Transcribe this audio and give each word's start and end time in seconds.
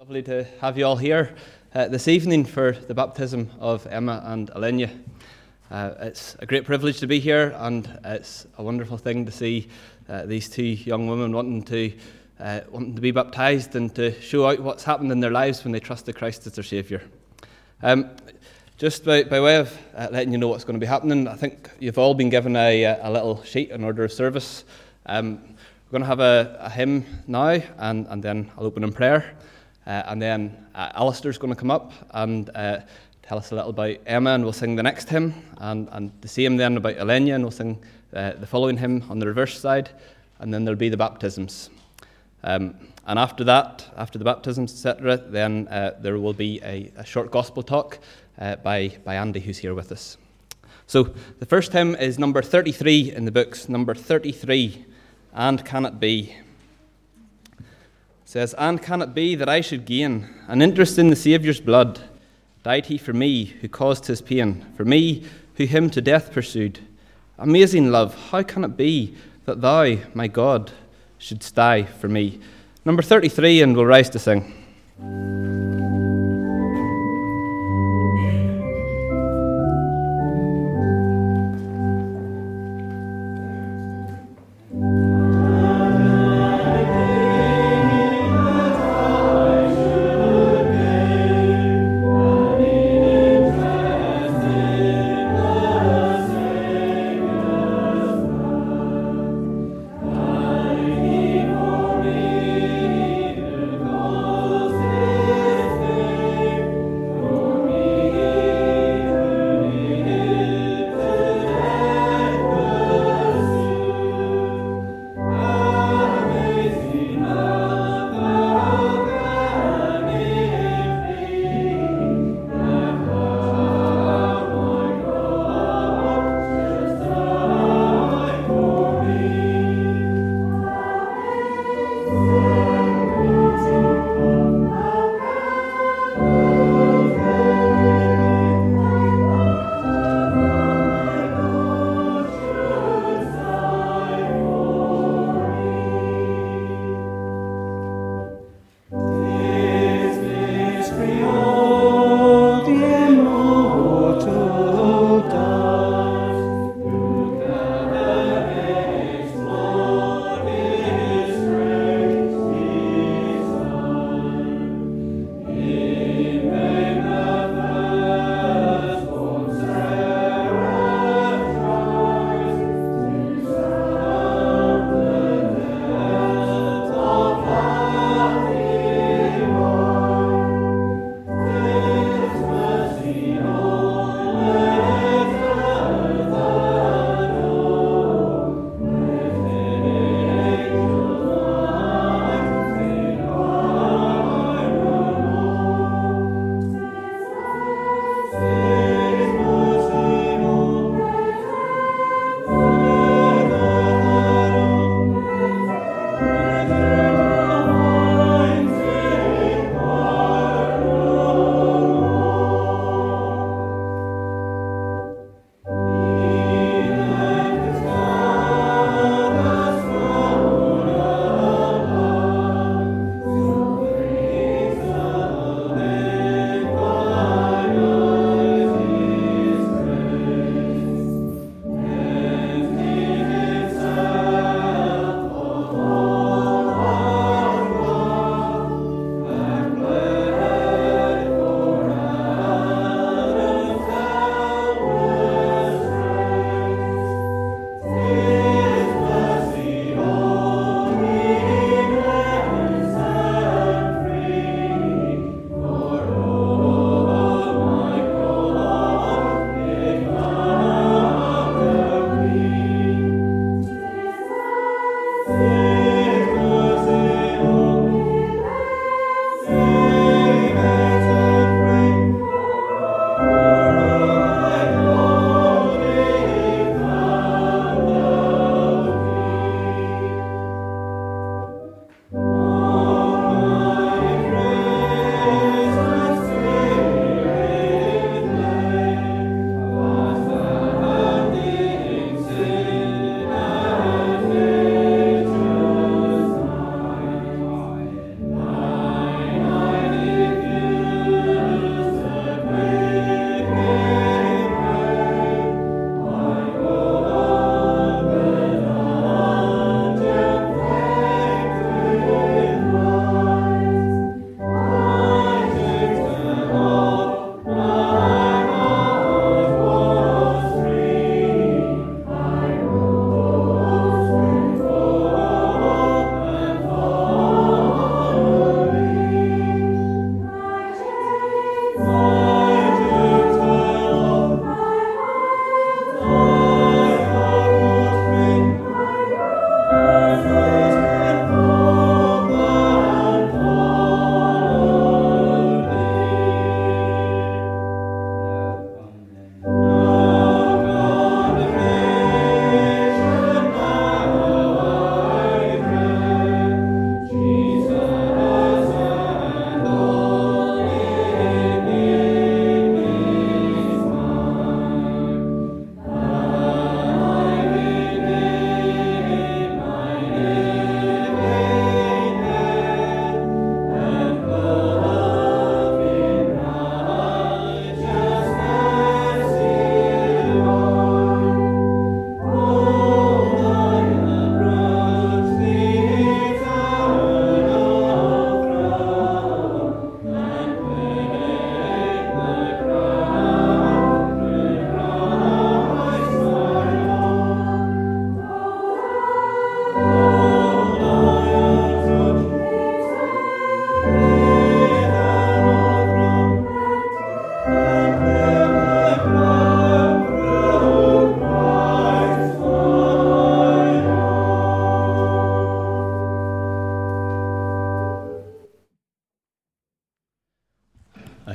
Lovely 0.00 0.22
to 0.22 0.44
have 0.60 0.78
you 0.78 0.84
all 0.84 0.94
here 0.94 1.34
uh, 1.74 1.88
this 1.88 2.06
evening 2.06 2.44
for 2.44 2.70
the 2.70 2.94
baptism 2.94 3.50
of 3.58 3.84
Emma 3.88 4.22
and 4.26 4.48
Ylenia. 4.52 4.96
Uh, 5.72 5.92
it's 5.98 6.36
a 6.38 6.46
great 6.46 6.64
privilege 6.64 7.00
to 7.00 7.08
be 7.08 7.18
here, 7.18 7.52
and 7.56 7.98
it's 8.04 8.46
a 8.58 8.62
wonderful 8.62 8.96
thing 8.96 9.26
to 9.26 9.32
see 9.32 9.66
uh, 10.08 10.24
these 10.24 10.48
two 10.48 10.62
young 10.62 11.08
women 11.08 11.32
wanting 11.32 11.64
to 11.64 11.92
uh, 12.38 12.60
wanting 12.70 12.94
to 12.94 13.00
be 13.00 13.10
baptized 13.10 13.74
and 13.74 13.92
to 13.96 14.12
show 14.20 14.46
out 14.46 14.60
what's 14.60 14.84
happened 14.84 15.10
in 15.10 15.18
their 15.18 15.32
lives 15.32 15.64
when 15.64 15.72
they 15.72 15.80
trusted 15.80 16.14
Christ 16.14 16.46
as 16.46 16.52
their 16.52 16.62
Saviour. 16.62 17.02
Um, 17.82 18.08
just 18.76 19.04
by, 19.04 19.24
by, 19.24 19.40
way 19.40 19.56
of 19.56 19.76
uh, 19.96 20.06
letting 20.12 20.30
you 20.30 20.38
know 20.38 20.46
what's 20.46 20.62
going 20.62 20.78
to 20.78 20.80
be 20.80 20.86
happening, 20.86 21.26
I 21.26 21.34
think 21.34 21.70
you've 21.80 21.98
all 21.98 22.14
been 22.14 22.30
given 22.30 22.54
a, 22.54 22.84
a 22.84 23.10
little 23.10 23.42
sheet 23.42 23.70
in 23.70 23.82
order 23.82 24.04
of 24.04 24.12
service. 24.12 24.62
Um, 25.06 25.56
we're 25.86 25.98
going 25.98 26.02
to 26.02 26.06
have 26.06 26.20
a, 26.20 26.56
a 26.60 26.70
hymn 26.70 27.04
now, 27.26 27.60
and, 27.78 28.06
and 28.06 28.22
then 28.22 28.52
I'll 28.56 28.66
open 28.66 28.84
in 28.84 28.92
prayer. 28.92 29.34
Uh, 29.88 30.02
and 30.08 30.20
then 30.20 30.66
uh, 30.74 30.90
Alistair's 30.94 31.38
going 31.38 31.52
to 31.52 31.58
come 31.58 31.70
up 31.70 31.92
and 32.10 32.50
uh, 32.54 32.80
tell 33.22 33.38
us 33.38 33.52
a 33.52 33.54
little 33.54 33.70
about 33.70 33.96
Emma, 34.04 34.34
and 34.34 34.44
we'll 34.44 34.52
sing 34.52 34.76
the 34.76 34.82
next 34.82 35.08
hymn. 35.08 35.32
And, 35.56 35.88
and 35.92 36.12
the 36.20 36.28
same 36.28 36.58
then 36.58 36.76
about 36.76 36.96
Ylenia, 36.96 37.34
and 37.34 37.42
we'll 37.42 37.50
sing 37.50 37.82
uh, 38.12 38.32
the 38.32 38.46
following 38.46 38.76
hymn 38.76 39.06
on 39.08 39.18
the 39.18 39.26
reverse 39.26 39.58
side. 39.58 39.88
And 40.40 40.52
then 40.52 40.66
there'll 40.66 40.78
be 40.78 40.90
the 40.90 40.98
baptisms. 40.98 41.70
Um, 42.44 42.74
and 43.06 43.18
after 43.18 43.44
that, 43.44 43.86
after 43.96 44.18
the 44.18 44.26
baptisms, 44.26 44.72
etc., 44.72 45.16
then 45.16 45.66
uh, 45.68 45.92
there 45.98 46.18
will 46.18 46.34
be 46.34 46.60
a, 46.62 46.92
a 46.96 47.04
short 47.04 47.30
gospel 47.30 47.62
talk 47.62 47.98
uh, 48.38 48.56
by, 48.56 48.94
by 49.04 49.14
Andy, 49.14 49.40
who's 49.40 49.56
here 49.56 49.74
with 49.74 49.90
us. 49.90 50.18
So 50.86 51.14
the 51.38 51.46
first 51.46 51.72
hymn 51.72 51.94
is 51.96 52.18
number 52.18 52.42
33 52.42 53.12
in 53.12 53.24
the 53.24 53.32
books, 53.32 53.70
number 53.70 53.94
33, 53.94 54.84
And 55.32 55.64
Can 55.64 55.86
It 55.86 55.98
Be? 55.98 56.36
Says, 58.28 58.54
And 58.58 58.82
can 58.82 59.00
it 59.00 59.14
be 59.14 59.34
that 59.36 59.48
I 59.48 59.62
should 59.62 59.86
gain 59.86 60.28
an 60.48 60.60
interest 60.60 60.98
in 60.98 61.08
the 61.08 61.16
Saviour's 61.16 61.62
blood? 61.62 61.98
Died 62.62 62.84
he 62.84 62.98
for 62.98 63.14
me 63.14 63.46
who 63.46 63.68
caused 63.68 64.04
his 64.04 64.20
pain, 64.20 64.66
for 64.76 64.84
me 64.84 65.24
who 65.54 65.64
him 65.64 65.88
to 65.88 66.02
death 66.02 66.30
pursued? 66.30 66.78
Amazing 67.38 67.90
love, 67.90 68.14
how 68.30 68.42
can 68.42 68.64
it 68.64 68.76
be 68.76 69.14
that 69.46 69.62
thou, 69.62 69.96
my 70.12 70.28
God, 70.28 70.72
shouldst 71.16 71.54
die 71.54 71.84
for 71.84 72.08
me? 72.08 72.38
Number 72.84 73.00
33, 73.00 73.62
and 73.62 73.74
we'll 73.74 73.86
rise 73.86 74.10
to 74.10 74.18
sing. 74.18 75.77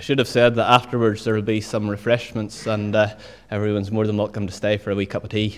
Should 0.04 0.20
have 0.20 0.28
said 0.28 0.56
that 0.56 0.70
afterwards 0.70 1.24
there 1.24 1.34
will 1.34 1.42
be 1.42 1.62
some 1.62 1.90
refreshments, 1.90 2.68
and 2.68 2.94
uh, 2.94 3.08
everyone's 3.50 3.90
more 3.90 4.06
than 4.06 4.18
welcome 4.18 4.46
to 4.46 4.52
stay 4.52 4.76
for 4.76 4.92
a 4.92 4.96
wee 4.96 5.06
cup 5.06 5.24
of 5.24 5.30
tea 5.30 5.58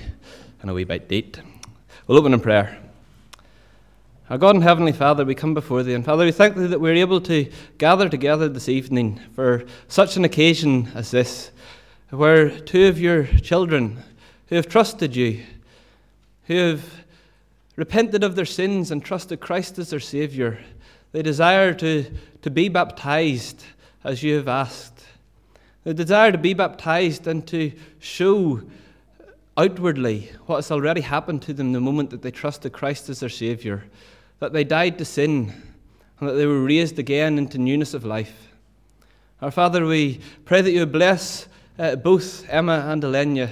and 0.61 0.69
a 0.69 0.73
wee 0.73 0.83
bite 0.83 1.09
to 1.09 1.15
eat. 1.15 1.39
We'll 2.05 2.19
open 2.19 2.31
in 2.31 2.39
prayer. 2.39 2.77
Our 4.29 4.37
God 4.37 4.53
and 4.53 4.63
Heavenly 4.63 4.91
Father, 4.91 5.25
we 5.25 5.33
come 5.33 5.55
before 5.55 5.81
Thee, 5.81 5.95
and 5.95 6.05
Father, 6.05 6.25
we 6.25 6.31
thank 6.31 6.55
Thee 6.55 6.67
that 6.67 6.79
we're 6.79 6.93
able 6.93 7.19
to 7.21 7.51
gather 7.79 8.07
together 8.07 8.47
this 8.47 8.69
evening 8.69 9.19
for 9.33 9.65
such 9.87 10.15
an 10.15 10.25
occasion 10.25 10.91
as 10.93 11.09
this, 11.09 11.49
where 12.11 12.51
two 12.51 12.85
of 12.85 12.99
Your 13.01 13.23
children 13.23 14.03
who 14.49 14.57
have 14.57 14.69
trusted 14.69 15.15
You, 15.15 15.41
who 16.45 16.55
have 16.55 16.83
repented 17.77 18.23
of 18.23 18.35
their 18.35 18.45
sins 18.45 18.91
and 18.91 19.03
trusted 19.03 19.39
Christ 19.39 19.79
as 19.79 19.89
their 19.89 19.99
Saviour, 19.99 20.59
they 21.13 21.23
desire 21.23 21.73
to, 21.73 22.05
to 22.43 22.51
be 22.51 22.69
baptized 22.69 23.63
as 24.05 24.21
You 24.21 24.35
have 24.35 24.47
asked. 24.47 25.03
The 25.83 25.93
desire 25.93 26.31
to 26.31 26.37
be 26.37 26.53
baptized 26.53 27.25
and 27.27 27.45
to 27.47 27.73
show 27.99 28.61
outwardly 29.57 30.31
what 30.45 30.57
has 30.57 30.71
already 30.71 31.01
happened 31.01 31.41
to 31.43 31.53
them 31.53 31.73
the 31.73 31.81
moment 31.81 32.11
that 32.11 32.21
they 32.21 32.31
trusted 32.31 32.71
Christ 32.71 33.09
as 33.09 33.19
their 33.19 33.29
Saviour 33.29 33.83
that 34.39 34.53
they 34.53 34.63
died 34.63 34.97
to 34.97 35.05
sin 35.05 35.53
and 36.19 36.29
that 36.29 36.33
they 36.33 36.45
were 36.45 36.61
raised 36.61 36.99
again 36.99 37.37
into 37.37 37.57
newness 37.57 37.93
of 37.93 38.05
life. 38.05 38.49
Our 39.41 39.51
Father, 39.51 39.85
we 39.85 40.19
pray 40.43 40.61
that 40.61 40.71
you 40.71 40.81
would 40.81 40.91
bless 40.91 41.47
uh, 41.79 41.95
both 41.95 42.47
Emma 42.49 42.85
and 42.87 43.01
Ylenia 43.01 43.49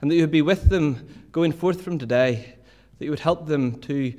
and 0.00 0.10
that 0.10 0.14
you 0.14 0.22
would 0.22 0.30
be 0.30 0.42
with 0.42 0.70
them 0.70 1.26
going 1.32 1.52
forth 1.52 1.82
from 1.82 1.98
today, 1.98 2.54
that 2.98 3.04
you 3.04 3.10
would 3.10 3.20
help 3.20 3.46
them 3.46 3.78
to, 3.80 4.14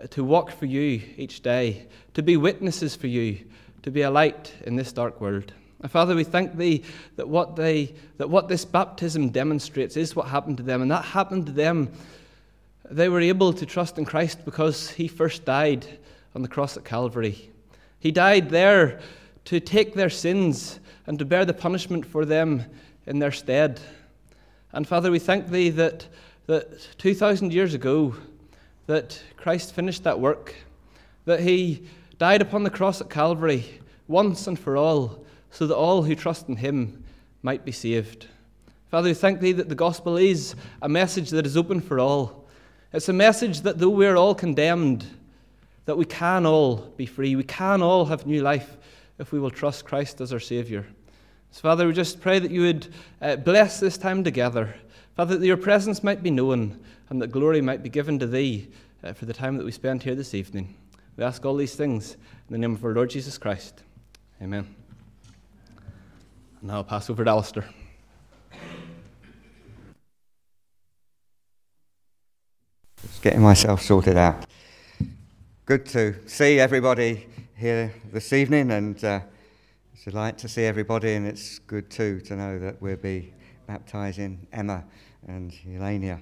uh, 0.00 0.06
to 0.08 0.24
walk 0.24 0.50
for 0.50 0.66
you 0.66 1.02
each 1.16 1.42
day, 1.42 1.86
to 2.14 2.22
be 2.22 2.36
witnesses 2.36 2.96
for 2.96 3.06
you, 3.06 3.38
to 3.86 3.92
be 3.92 4.02
a 4.02 4.10
light 4.10 4.52
in 4.64 4.74
this 4.74 4.92
dark 4.92 5.20
world. 5.20 5.52
And 5.80 5.88
Father, 5.88 6.16
we 6.16 6.24
thank 6.24 6.56
Thee 6.56 6.82
that 7.14 7.28
what, 7.28 7.54
they, 7.54 7.94
that 8.16 8.28
what 8.28 8.48
this 8.48 8.64
baptism 8.64 9.30
demonstrates 9.30 9.96
is 9.96 10.16
what 10.16 10.26
happened 10.26 10.56
to 10.56 10.64
them, 10.64 10.82
and 10.82 10.90
that 10.90 11.04
happened 11.04 11.46
to 11.46 11.52
them 11.52 11.92
they 12.90 13.08
were 13.08 13.20
able 13.20 13.52
to 13.52 13.64
trust 13.64 13.96
in 13.96 14.04
Christ 14.04 14.44
because 14.44 14.90
he 14.90 15.06
first 15.06 15.44
died 15.44 15.86
on 16.34 16.42
the 16.42 16.48
cross 16.48 16.76
at 16.76 16.84
Calvary. 16.84 17.48
He 18.00 18.10
died 18.10 18.50
there 18.50 18.98
to 19.44 19.60
take 19.60 19.94
their 19.94 20.10
sins 20.10 20.80
and 21.06 21.16
to 21.20 21.24
bear 21.24 21.44
the 21.44 21.54
punishment 21.54 22.04
for 22.04 22.24
them 22.24 22.64
in 23.06 23.20
their 23.20 23.30
stead. 23.30 23.80
And 24.72 24.86
Father, 24.86 25.12
we 25.12 25.20
thank 25.20 25.46
thee 25.46 25.70
that, 25.70 26.08
that 26.46 26.88
2,000 26.98 27.52
years 27.52 27.74
ago, 27.74 28.16
that 28.88 29.22
Christ 29.36 29.74
finished 29.74 30.02
that 30.02 30.18
work, 30.18 30.56
that 31.24 31.38
he 31.38 31.86
died 32.18 32.42
upon 32.42 32.64
the 32.64 32.70
cross 32.70 33.00
at 33.00 33.10
Calvary 33.10 33.64
once 34.08 34.46
and 34.46 34.58
for 34.58 34.76
all, 34.76 35.24
so 35.50 35.66
that 35.66 35.76
all 35.76 36.02
who 36.02 36.14
trust 36.14 36.48
in 36.48 36.56
him 36.56 37.04
might 37.42 37.64
be 37.64 37.72
saved. 37.72 38.26
Father, 38.90 39.08
we 39.08 39.14
thank 39.14 39.40
thee 39.40 39.52
that 39.52 39.68
the 39.68 39.74
gospel 39.74 40.16
is 40.16 40.54
a 40.82 40.88
message 40.88 41.30
that 41.30 41.46
is 41.46 41.56
open 41.56 41.80
for 41.80 41.98
all 41.98 42.46
it's 42.96 43.10
a 43.10 43.12
message 43.12 43.60
that 43.60 43.78
though 43.78 43.90
we're 43.90 44.16
all 44.16 44.34
condemned, 44.34 45.04
that 45.84 45.98
we 45.98 46.06
can 46.06 46.46
all 46.46 46.76
be 46.96 47.04
free. 47.04 47.36
We 47.36 47.44
can 47.44 47.82
all 47.82 48.06
have 48.06 48.26
new 48.26 48.40
life 48.40 48.76
if 49.18 49.32
we 49.32 49.38
will 49.38 49.50
trust 49.50 49.84
Christ 49.84 50.20
as 50.22 50.32
our 50.32 50.40
Saviour. 50.40 50.86
So, 51.50 51.60
Father, 51.60 51.86
we 51.86 51.92
just 51.92 52.22
pray 52.22 52.38
that 52.38 52.50
you 52.50 52.62
would 52.62 52.88
uh, 53.20 53.36
bless 53.36 53.80
this 53.80 53.98
time 53.98 54.24
together. 54.24 54.74
Father, 55.14 55.36
that 55.36 55.46
your 55.46 55.56
presence 55.58 56.02
might 56.02 56.22
be 56.22 56.30
known 56.30 56.78
and 57.10 57.20
that 57.20 57.28
glory 57.28 57.60
might 57.60 57.82
be 57.82 57.90
given 57.90 58.18
to 58.18 58.26
Thee 58.26 58.68
uh, 59.04 59.12
for 59.12 59.26
the 59.26 59.34
time 59.34 59.58
that 59.58 59.66
we 59.66 59.72
spend 59.72 60.02
here 60.02 60.14
this 60.14 60.32
evening. 60.32 60.74
We 61.16 61.24
ask 61.24 61.44
all 61.46 61.56
these 61.56 61.74
things 61.74 62.12
in 62.12 62.52
the 62.52 62.58
name 62.58 62.74
of 62.74 62.84
our 62.84 62.92
Lord 62.92 63.08
Jesus 63.08 63.38
Christ. 63.38 63.82
Amen. 64.42 64.66
And 66.60 66.68
now 66.68 66.74
I'll 66.74 66.84
pass 66.84 67.08
over 67.08 67.24
to 67.24 67.30
Alistair. 67.30 67.64
Just 73.00 73.22
getting 73.22 73.40
myself 73.40 73.80
sorted 73.80 74.18
out. 74.18 74.44
Good 75.64 75.86
to 75.86 76.16
see 76.28 76.60
everybody 76.60 77.26
here 77.56 77.94
this 78.12 78.34
evening, 78.34 78.70
and 78.70 79.02
uh, 79.02 79.20
it's 79.94 80.06
a 80.06 80.10
delight 80.10 80.36
to 80.38 80.48
see 80.48 80.64
everybody, 80.64 81.14
and 81.14 81.26
it's 81.26 81.58
good 81.60 81.88
too 81.88 82.20
to 82.20 82.36
know 82.36 82.58
that 82.58 82.82
we'll 82.82 82.96
be 82.96 83.32
baptizing 83.66 84.46
Emma 84.52 84.84
and 85.26 85.50
Ylenia 85.66 86.20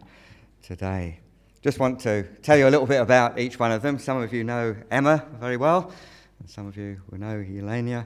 today. 0.62 1.18
Just 1.64 1.78
want 1.78 1.98
to 2.00 2.24
tell 2.42 2.58
you 2.58 2.68
a 2.68 2.72
little 2.74 2.86
bit 2.86 3.00
about 3.00 3.38
each 3.38 3.58
one 3.58 3.72
of 3.72 3.80
them. 3.80 3.98
Some 3.98 4.20
of 4.20 4.34
you 4.34 4.44
know 4.44 4.76
Emma 4.90 5.24
very 5.40 5.56
well, 5.56 5.90
and 6.38 6.50
some 6.50 6.66
of 6.66 6.76
you 6.76 7.00
will 7.08 7.18
know 7.18 7.42
Ylenia, 7.42 8.04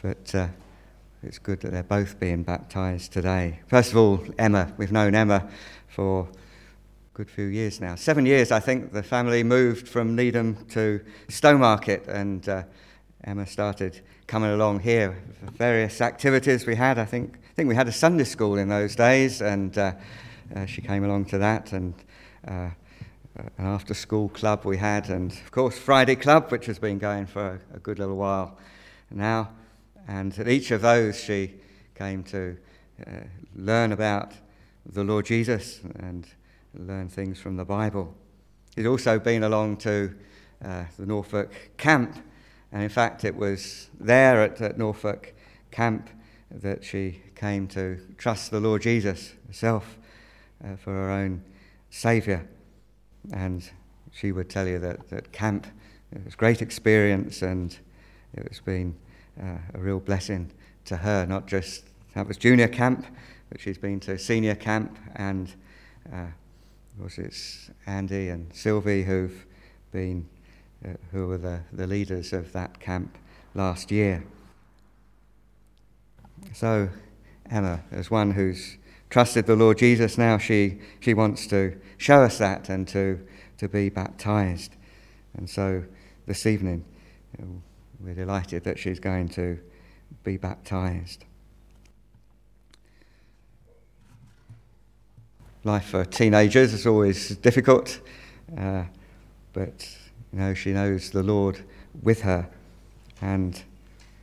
but 0.00 0.34
uh, 0.34 0.46
it's 1.22 1.38
good 1.38 1.60
that 1.60 1.72
they're 1.72 1.82
both 1.82 2.18
being 2.18 2.42
baptized 2.42 3.12
today. 3.12 3.60
First 3.66 3.90
of 3.90 3.98
all, 3.98 4.24
Emma. 4.38 4.72
We've 4.78 4.92
known 4.92 5.14
Emma 5.14 5.46
for 5.88 6.22
a 6.22 6.26
good 7.12 7.28
few 7.28 7.44
years 7.44 7.82
now. 7.82 7.96
Seven 7.96 8.24
years, 8.24 8.50
I 8.50 8.60
think, 8.60 8.94
the 8.94 9.02
family 9.02 9.42
moved 9.42 9.86
from 9.86 10.16
Needham 10.16 10.56
to 10.70 11.04
Stowmarket, 11.28 12.08
and 12.08 12.48
uh, 12.48 12.62
Emma 13.24 13.46
started 13.46 14.00
coming 14.26 14.52
along 14.52 14.80
here. 14.80 15.22
For 15.38 15.50
various 15.50 16.00
activities 16.00 16.64
we 16.64 16.76
had. 16.76 16.98
I 16.98 17.04
think, 17.04 17.36
I 17.44 17.52
think 17.56 17.68
we 17.68 17.74
had 17.74 17.88
a 17.88 17.92
Sunday 17.92 18.24
school 18.24 18.56
in 18.56 18.70
those 18.70 18.96
days, 18.96 19.42
and 19.42 19.76
uh, 19.76 19.92
uh, 20.56 20.64
she 20.64 20.80
came 20.80 21.04
along 21.04 21.26
to 21.26 21.36
that, 21.36 21.74
and 21.74 21.92
uh, 22.46 22.70
an 23.36 23.50
after 23.58 23.94
school 23.94 24.28
club 24.28 24.64
we 24.64 24.76
had, 24.76 25.08
and 25.08 25.32
of 25.32 25.50
course, 25.50 25.78
Friday 25.78 26.14
Club, 26.14 26.50
which 26.50 26.66
has 26.66 26.78
been 26.78 26.98
going 26.98 27.26
for 27.26 27.60
a, 27.72 27.76
a 27.76 27.78
good 27.80 27.98
little 27.98 28.16
while 28.16 28.56
now. 29.10 29.50
And 30.06 30.38
at 30.38 30.48
each 30.48 30.70
of 30.70 30.82
those, 30.82 31.18
she 31.18 31.54
came 31.94 32.22
to 32.24 32.56
uh, 33.06 33.10
learn 33.56 33.92
about 33.92 34.32
the 34.86 35.02
Lord 35.02 35.26
Jesus 35.26 35.80
and 35.96 36.26
learn 36.74 37.08
things 37.08 37.40
from 37.40 37.56
the 37.56 37.64
Bible. 37.64 38.14
He'd 38.76 38.86
also 38.86 39.18
been 39.18 39.42
along 39.42 39.78
to 39.78 40.14
uh, 40.64 40.84
the 40.98 41.06
Norfolk 41.06 41.52
camp, 41.76 42.16
and 42.70 42.82
in 42.82 42.88
fact, 42.88 43.24
it 43.24 43.34
was 43.34 43.88
there 43.98 44.42
at, 44.42 44.60
at 44.60 44.78
Norfolk 44.78 45.34
camp 45.70 46.08
that 46.50 46.84
she 46.84 47.20
came 47.34 47.66
to 47.68 47.98
trust 48.16 48.50
the 48.50 48.60
Lord 48.60 48.82
Jesus 48.82 49.32
herself 49.48 49.98
uh, 50.64 50.76
for 50.76 50.92
her 50.92 51.10
own 51.10 51.42
Saviour. 51.94 52.44
And 53.32 53.68
she 54.12 54.32
would 54.32 54.50
tell 54.50 54.66
you 54.66 54.78
that, 54.80 55.08
that 55.10 55.32
camp 55.32 55.66
it 56.12 56.24
was 56.24 56.34
a 56.34 56.36
great 56.36 56.62
experience 56.62 57.42
and 57.42 57.76
it 58.34 58.48
was 58.48 58.60
been 58.60 58.94
uh, 59.40 59.58
a 59.74 59.78
real 59.78 59.98
blessing 59.98 60.50
to 60.84 60.96
her, 60.96 61.26
not 61.26 61.46
just 61.46 61.84
that 62.14 62.28
was 62.28 62.36
junior 62.36 62.68
camp, 62.68 63.06
but 63.50 63.60
she's 63.60 63.78
been 63.78 63.98
to 64.00 64.18
senior 64.18 64.54
camp 64.54 64.96
and 65.16 65.52
uh, 66.12 66.26
of 66.94 67.00
course, 67.00 67.18
it's 67.18 67.70
Andy 67.86 68.28
and 68.28 68.54
Sylvie 68.54 69.02
who've 69.02 69.44
been, 69.90 70.28
uh, 70.84 70.90
who 71.10 71.26
were 71.26 71.38
the, 71.38 71.60
the 71.72 71.86
leaders 71.88 72.32
of 72.32 72.52
that 72.52 72.78
camp 72.78 73.18
last 73.54 73.90
year. 73.90 74.24
So, 76.52 76.88
Emma, 77.50 77.80
as 77.90 78.10
one 78.12 78.30
who's 78.30 78.76
trusted 79.14 79.46
the 79.46 79.54
Lord 79.54 79.78
Jesus 79.78 80.18
now, 80.18 80.38
she, 80.38 80.80
she 80.98 81.14
wants 81.14 81.46
to 81.46 81.80
show 81.98 82.24
us 82.24 82.38
that 82.38 82.68
and 82.68 82.88
to, 82.88 83.24
to 83.58 83.68
be 83.68 83.88
baptized. 83.88 84.74
And 85.36 85.48
so, 85.48 85.84
this 86.26 86.46
evening, 86.46 86.84
we're 88.00 88.14
delighted 88.14 88.64
that 88.64 88.76
she's 88.76 88.98
going 88.98 89.28
to 89.28 89.60
be 90.24 90.36
baptized. 90.36 91.24
life 95.62 95.86
for 95.86 96.04
teenagers 96.04 96.74
is 96.74 96.84
always 96.84 97.36
difficult, 97.36 98.00
uh, 98.58 98.82
but 99.52 99.96
you 100.32 100.40
know 100.40 100.52
she 100.54 100.72
knows 100.72 101.10
the 101.10 101.22
Lord 101.22 101.60
with 102.02 102.22
her. 102.22 102.50
And 103.22 103.62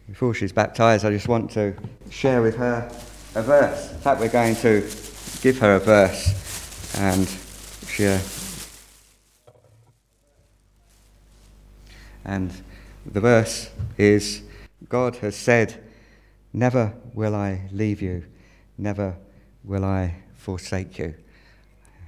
before 0.08 0.34
she's 0.34 0.52
baptized, 0.52 1.06
I 1.06 1.12
just 1.12 1.30
want 1.30 1.50
to 1.52 1.76
share 2.10 2.42
with 2.42 2.58
her 2.58 2.92
a 3.34 3.42
verse. 3.42 3.92
In 3.92 3.98
fact, 4.00 4.20
we're 4.20 4.28
going 4.28 4.56
to 4.58 4.82
give 5.42 5.60
her 5.60 5.76
a 5.76 5.80
verse, 5.80 6.98
and 6.98 7.28
she. 7.88 8.06
Uh, 8.06 8.20
and 12.26 12.54
the 13.06 13.22
verse 13.22 13.70
is 13.98 14.44
God 14.90 15.16
has 15.18 15.36
said, 15.36 15.82
Never 16.54 16.94
will 17.14 17.34
I 17.34 17.70
leave 17.72 18.02
you, 18.02 18.26
never 18.78 19.16
will 19.64 19.86
I 19.86 20.16
forsake 20.36 21.00
you. 21.00 21.16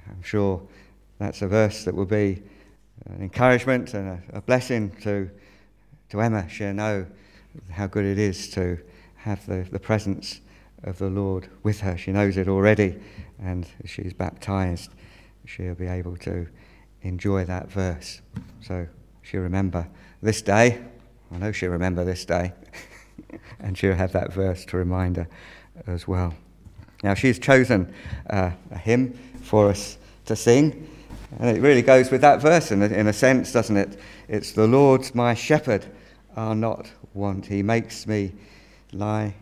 I'm 0.08 0.22
sure 0.22 0.62
that's 1.18 1.40
a 1.40 1.48
verse 1.48 1.84
that 1.84 1.94
will 1.94 2.04
be 2.04 2.42
an 3.06 3.22
encouragement 3.22 3.94
and 3.94 4.08
a, 4.08 4.38
a 4.38 4.40
blessing 4.42 4.90
to, 5.02 5.30
to 6.10 6.20
Emma. 6.20 6.46
She'll 6.50 6.74
know 6.74 7.06
how 7.70 7.86
good 7.86 8.04
it 8.04 8.18
is 8.18 8.50
to 8.50 8.78
have 9.16 9.44
the, 9.46 9.66
the 9.70 9.78
presence 9.78 10.40
of 10.84 10.98
the 10.98 11.08
Lord 11.08 11.48
with 11.62 11.80
her. 11.80 11.96
She 11.96 12.12
knows 12.12 12.36
it 12.36 12.48
already, 12.48 12.98
and 13.42 13.66
she's 13.84 14.12
baptized. 14.12 14.90
She'll 15.44 15.74
be 15.74 15.86
able 15.86 16.16
to 16.18 16.46
enjoy 17.02 17.44
that 17.44 17.70
verse. 17.70 18.20
So 18.62 18.86
she'll 19.22 19.42
remember 19.42 19.88
this 20.22 20.42
day. 20.42 20.82
I 21.32 21.38
know 21.38 21.52
she'll 21.52 21.70
remember 21.70 22.04
this 22.04 22.24
day. 22.24 22.52
and 23.60 23.76
she'll 23.76 23.94
have 23.94 24.12
that 24.12 24.32
verse 24.32 24.64
to 24.66 24.76
remind 24.76 25.16
her 25.16 25.28
as 25.86 26.06
well. 26.06 26.34
Now, 27.02 27.14
she's 27.14 27.38
chosen 27.38 27.92
uh, 28.30 28.50
a 28.70 28.78
hymn 28.78 29.18
for 29.42 29.68
us 29.68 29.98
to 30.26 30.36
sing, 30.36 30.88
and 31.38 31.56
it 31.56 31.60
really 31.60 31.82
goes 31.82 32.10
with 32.10 32.22
that 32.22 32.40
verse 32.40 32.70
in 32.70 32.82
a, 32.82 32.86
in 32.86 33.08
a 33.08 33.12
sense, 33.12 33.52
doesn't 33.52 33.76
it? 33.76 33.98
It's 34.28 34.52
the 34.52 34.66
Lord's 34.66 35.14
my 35.14 35.34
shepherd, 35.34 35.84
I'll 36.36 36.54
not 36.54 36.90
want. 37.12 37.46
He 37.46 37.62
makes 37.62 38.06
me 38.06 38.32
lie 38.92 39.34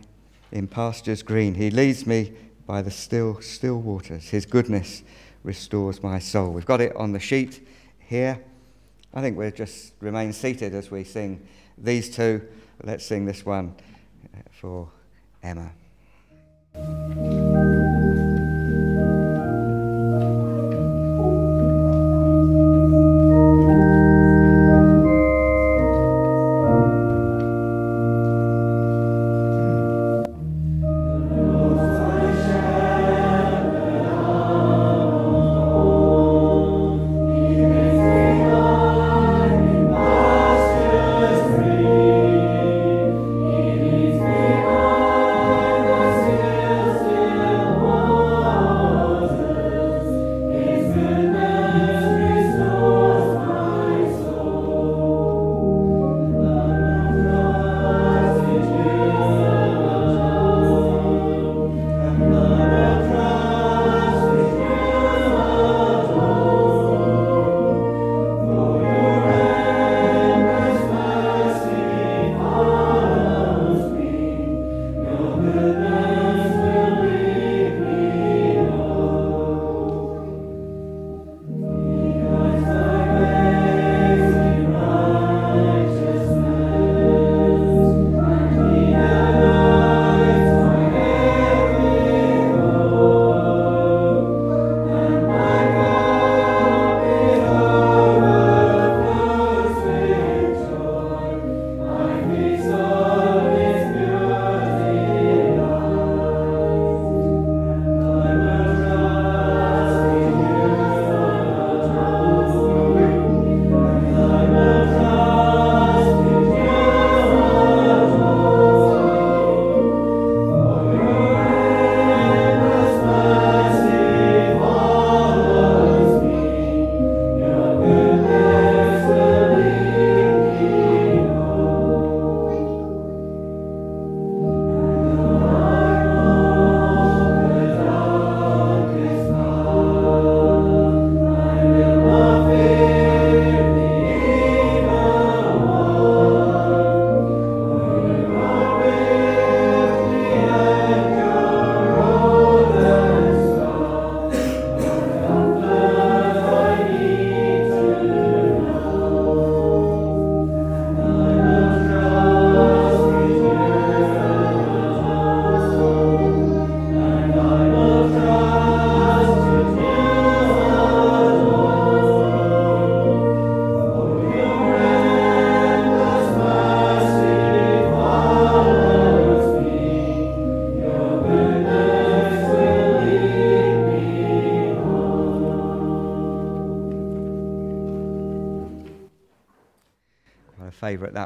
in 0.53 0.67
pastures 0.67 1.23
green. 1.23 1.55
He 1.55 1.71
leads 1.71 2.07
me 2.07 2.31
by 2.65 2.81
the 2.81 2.91
still, 2.91 3.41
still 3.41 3.81
waters. 3.81 4.29
His 4.29 4.45
goodness 4.45 5.03
restores 5.43 6.01
my 6.01 6.19
soul. 6.19 6.51
We've 6.51 6.65
got 6.65 6.79
it 6.79 6.95
on 6.95 7.11
the 7.11 7.19
sheet 7.19 7.67
here. 7.99 8.41
I 9.13 9.21
think 9.21 9.37
we'll 9.37 9.51
just 9.51 9.93
remain 9.99 10.31
seated 10.31 10.73
as 10.73 10.89
we 10.89 11.03
sing 11.03 11.45
these 11.77 12.09
two. 12.09 12.47
Let's 12.83 13.05
sing 13.05 13.25
this 13.25 13.45
one 13.45 13.75
uh, 14.33 14.39
for 14.51 14.89
Emma. 15.41 15.71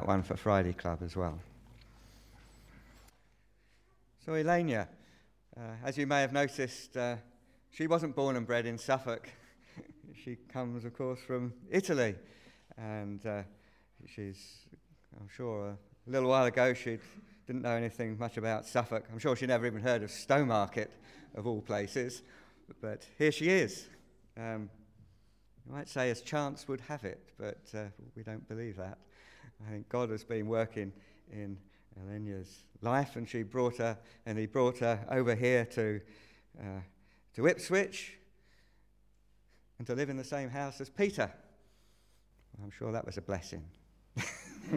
One 0.08 0.24
for 0.24 0.38
Friday 0.38 0.72
Club 0.72 1.00
as 1.04 1.18
well. 1.18 1.38
So, 4.26 4.32
Ylenia, 4.32 4.88
uh, 5.58 5.62
as 5.84 5.98
you 5.98 6.08
may 6.08 6.22
have 6.22 6.32
noticed, 6.32 6.96
uh, 6.96 7.18
she 7.72 7.88
wasn't 7.88 8.16
born 8.16 8.38
and 8.38 8.48
bred 8.48 8.66
in 8.66 8.78
Suffolk. 8.78 9.30
she 10.24 10.38
comes, 10.48 10.86
of 10.86 10.94
course, 10.94 11.20
from 11.20 11.52
Italy. 11.70 12.16
And 12.78 13.26
uh, 13.26 13.42
she's, 14.06 14.60
I'm 15.20 15.28
sure, 15.28 15.72
a 15.72 16.10
little 16.10 16.30
while 16.30 16.46
ago 16.46 16.74
she 16.74 17.00
didn't 17.46 17.64
know 17.64 17.76
anything 17.76 18.18
much 18.18 18.38
about 18.38 18.66
Suffolk. 18.66 19.04
I'm 19.12 19.20
sure 19.20 19.36
she 19.36 19.46
never 19.46 19.66
even 19.66 19.82
heard 19.82 20.04
of 20.04 20.10
Stowmarket, 20.10 20.88
of 21.36 21.48
all 21.48 21.60
places. 21.60 22.22
But 22.80 23.06
here 23.18 23.34
she 23.34 23.50
is. 23.50 23.90
Um, 24.38 24.70
you 25.66 25.74
might 25.74 25.90
say 25.90 26.10
as 26.12 26.22
chance 26.22 26.66
would 26.70 26.80
have 26.88 27.04
it, 27.04 27.28
but 27.38 27.60
uh, 27.74 27.88
we 28.16 28.24
don't 28.24 28.48
believe 28.48 28.78
that. 28.78 29.00
I 29.66 29.72
think 29.72 29.90
God 29.90 30.10
has 30.10 30.24
been 30.24 30.48
working 30.48 30.92
in 31.32 31.58
Ylenia's 32.00 32.64
life, 32.82 33.16
and 33.16 33.28
she 33.28 33.44
brought 33.44 33.78
her, 33.78 33.98
and 34.26 34.38
he 34.38 34.46
brought 34.46 34.80
her 34.80 35.00
over 35.10 35.36
here 35.36 35.66
to, 35.66 36.00
uh, 36.60 36.82
to 37.36 37.48
Ipswich 37.48 38.14
and 39.78 39.88
to 39.88 39.96
live 39.96 40.10
in 40.10 40.18
the 40.18 40.24
same 40.24 40.50
house 40.50 40.80
as 40.82 40.90
Peter. 40.90 41.32
I'm 42.64 42.72
sure 42.72 42.92
that 42.92 43.06
was 43.06 43.18
a 43.18 43.22
blessing. 43.22 43.64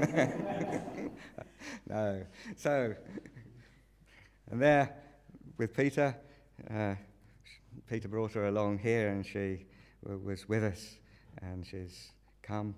no. 1.88 2.22
So, 2.56 2.94
and 4.50 4.60
there 4.60 4.94
with 5.56 5.74
Peter, 5.74 6.14
uh, 6.70 6.94
Peter 7.88 8.08
brought 8.08 8.32
her 8.32 8.48
along 8.48 8.78
here, 8.78 9.08
and 9.08 9.24
she 9.24 9.66
was 10.02 10.48
with 10.48 10.64
us, 10.64 10.96
and 11.42 11.66
she's 11.66 12.10
come. 12.42 12.74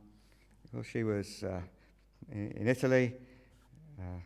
Well, 0.72 0.82
she 0.82 1.04
was. 1.04 1.42
Uh, 1.42 1.60
in, 2.32 2.50
in 2.52 2.68
Italy. 2.68 3.14
Uh, 3.98 4.20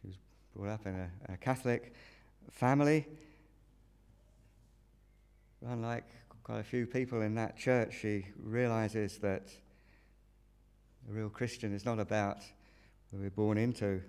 she 0.00 0.08
was 0.08 0.16
brought 0.56 0.70
up 0.70 0.86
in 0.86 0.94
a, 0.94 1.32
a 1.32 1.36
Catholic 1.36 1.92
family. 2.50 3.06
Unlike 5.66 6.04
quite 6.42 6.60
a 6.60 6.64
few 6.64 6.86
people 6.86 7.22
in 7.22 7.34
that 7.34 7.56
church, 7.56 7.98
she 8.00 8.26
realizes 8.42 9.18
that 9.18 9.48
a 11.08 11.12
real 11.12 11.28
Christian 11.28 11.74
is 11.74 11.84
not 11.84 11.98
about 11.98 12.38
whether 13.10 13.22
we're 13.22 13.30
born 13.30 13.58
into 13.58 14.00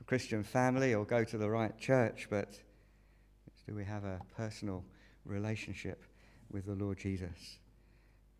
a 0.00 0.04
Christian 0.04 0.42
family 0.42 0.94
or 0.94 1.04
go 1.04 1.24
to 1.24 1.38
the 1.38 1.48
right 1.48 1.76
church, 1.78 2.28
but 2.30 2.58
do 3.66 3.74
we 3.74 3.84
have 3.84 4.04
a 4.04 4.20
personal 4.36 4.84
relationship 5.24 6.02
with 6.50 6.66
the 6.66 6.74
Lord 6.74 6.98
Jesus? 6.98 7.58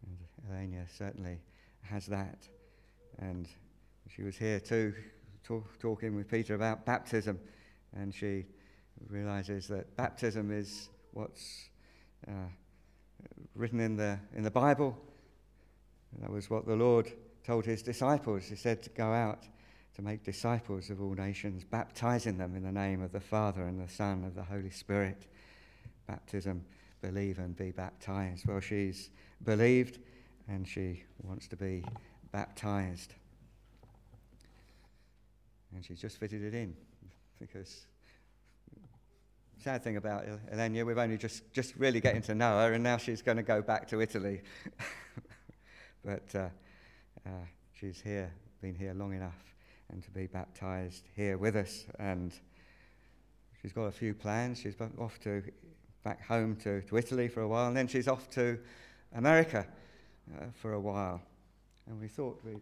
And 0.06 0.18
Ylenia 0.50 0.86
certainly 0.96 1.40
has 1.82 2.06
that. 2.06 2.38
And 3.18 3.48
she 4.14 4.22
was 4.22 4.36
here 4.36 4.60
too 4.60 4.94
talk, 5.44 5.78
talking 5.78 6.14
with 6.14 6.28
Peter 6.28 6.54
about 6.54 6.84
baptism, 6.84 7.38
and 7.96 8.14
she 8.14 8.46
realizes 9.08 9.66
that 9.68 9.96
baptism 9.96 10.50
is 10.50 10.88
what's 11.12 11.68
uh, 12.28 12.48
written 13.54 13.80
in 13.80 13.96
the, 13.96 14.18
in 14.34 14.42
the 14.42 14.50
Bible. 14.50 14.96
That 16.20 16.30
was 16.30 16.50
what 16.50 16.66
the 16.66 16.76
Lord 16.76 17.10
told 17.44 17.64
his 17.64 17.82
disciples. 17.82 18.44
He 18.44 18.56
said 18.56 18.82
to 18.82 18.90
go 18.90 19.12
out 19.12 19.46
to 19.94 20.02
make 20.02 20.22
disciples 20.22 20.90
of 20.90 21.00
all 21.00 21.14
nations, 21.14 21.64
baptizing 21.64 22.38
them 22.38 22.54
in 22.54 22.62
the 22.62 22.72
name 22.72 23.02
of 23.02 23.12
the 23.12 23.20
Father 23.20 23.62
and 23.62 23.80
the 23.80 23.92
Son 23.92 24.24
of 24.24 24.34
the 24.34 24.42
Holy 24.42 24.70
Spirit. 24.70 25.26
Baptism, 26.06 26.64
believe 27.00 27.38
and 27.38 27.56
be 27.56 27.70
baptized. 27.70 28.46
Well, 28.46 28.60
she's 28.60 29.10
believed 29.44 29.98
and 30.48 30.66
she 30.66 31.04
wants 31.22 31.46
to 31.48 31.56
be 31.56 31.84
baptized. 32.32 33.14
And 35.74 35.84
she's 35.84 36.00
just 36.00 36.18
fitted 36.18 36.42
it 36.42 36.54
in 36.54 36.74
because 37.38 37.86
sad 39.62 39.82
thing 39.82 39.96
about 39.96 40.24
Ylenia, 40.52 40.86
we've 40.86 40.98
only 40.98 41.18
just, 41.18 41.52
just 41.52 41.74
really 41.76 42.00
getting 42.00 42.22
to 42.22 42.34
know 42.34 42.58
her, 42.58 42.72
and 42.72 42.82
now 42.82 42.96
she's 42.96 43.20
going 43.20 43.36
to 43.36 43.42
go 43.42 43.60
back 43.60 43.86
to 43.88 44.00
Italy. 44.00 44.40
but 46.04 46.34
uh, 46.34 46.48
uh, 47.26 47.44
she's 47.78 48.00
here, 48.00 48.32
been 48.62 48.74
here 48.74 48.94
long 48.94 49.14
enough, 49.14 49.54
and 49.90 50.02
to 50.02 50.10
be 50.10 50.26
baptized 50.26 51.08
here 51.14 51.36
with 51.36 51.56
us. 51.56 51.84
And 51.98 52.32
she's 53.60 53.72
got 53.72 53.84
a 53.84 53.92
few 53.92 54.14
plans. 54.14 54.60
She's 54.60 54.74
off 54.98 55.20
to 55.20 55.42
back 56.04 56.24
home 56.26 56.56
to, 56.56 56.80
to 56.82 56.96
Italy 56.96 57.28
for 57.28 57.42
a 57.42 57.48
while, 57.48 57.68
and 57.68 57.76
then 57.76 57.86
she's 57.86 58.08
off 58.08 58.30
to 58.30 58.58
America 59.14 59.66
uh, 60.38 60.46
for 60.54 60.72
a 60.72 60.80
while. 60.80 61.20
And 61.86 62.00
we 62.00 62.08
thought 62.08 62.40
we'd 62.44 62.60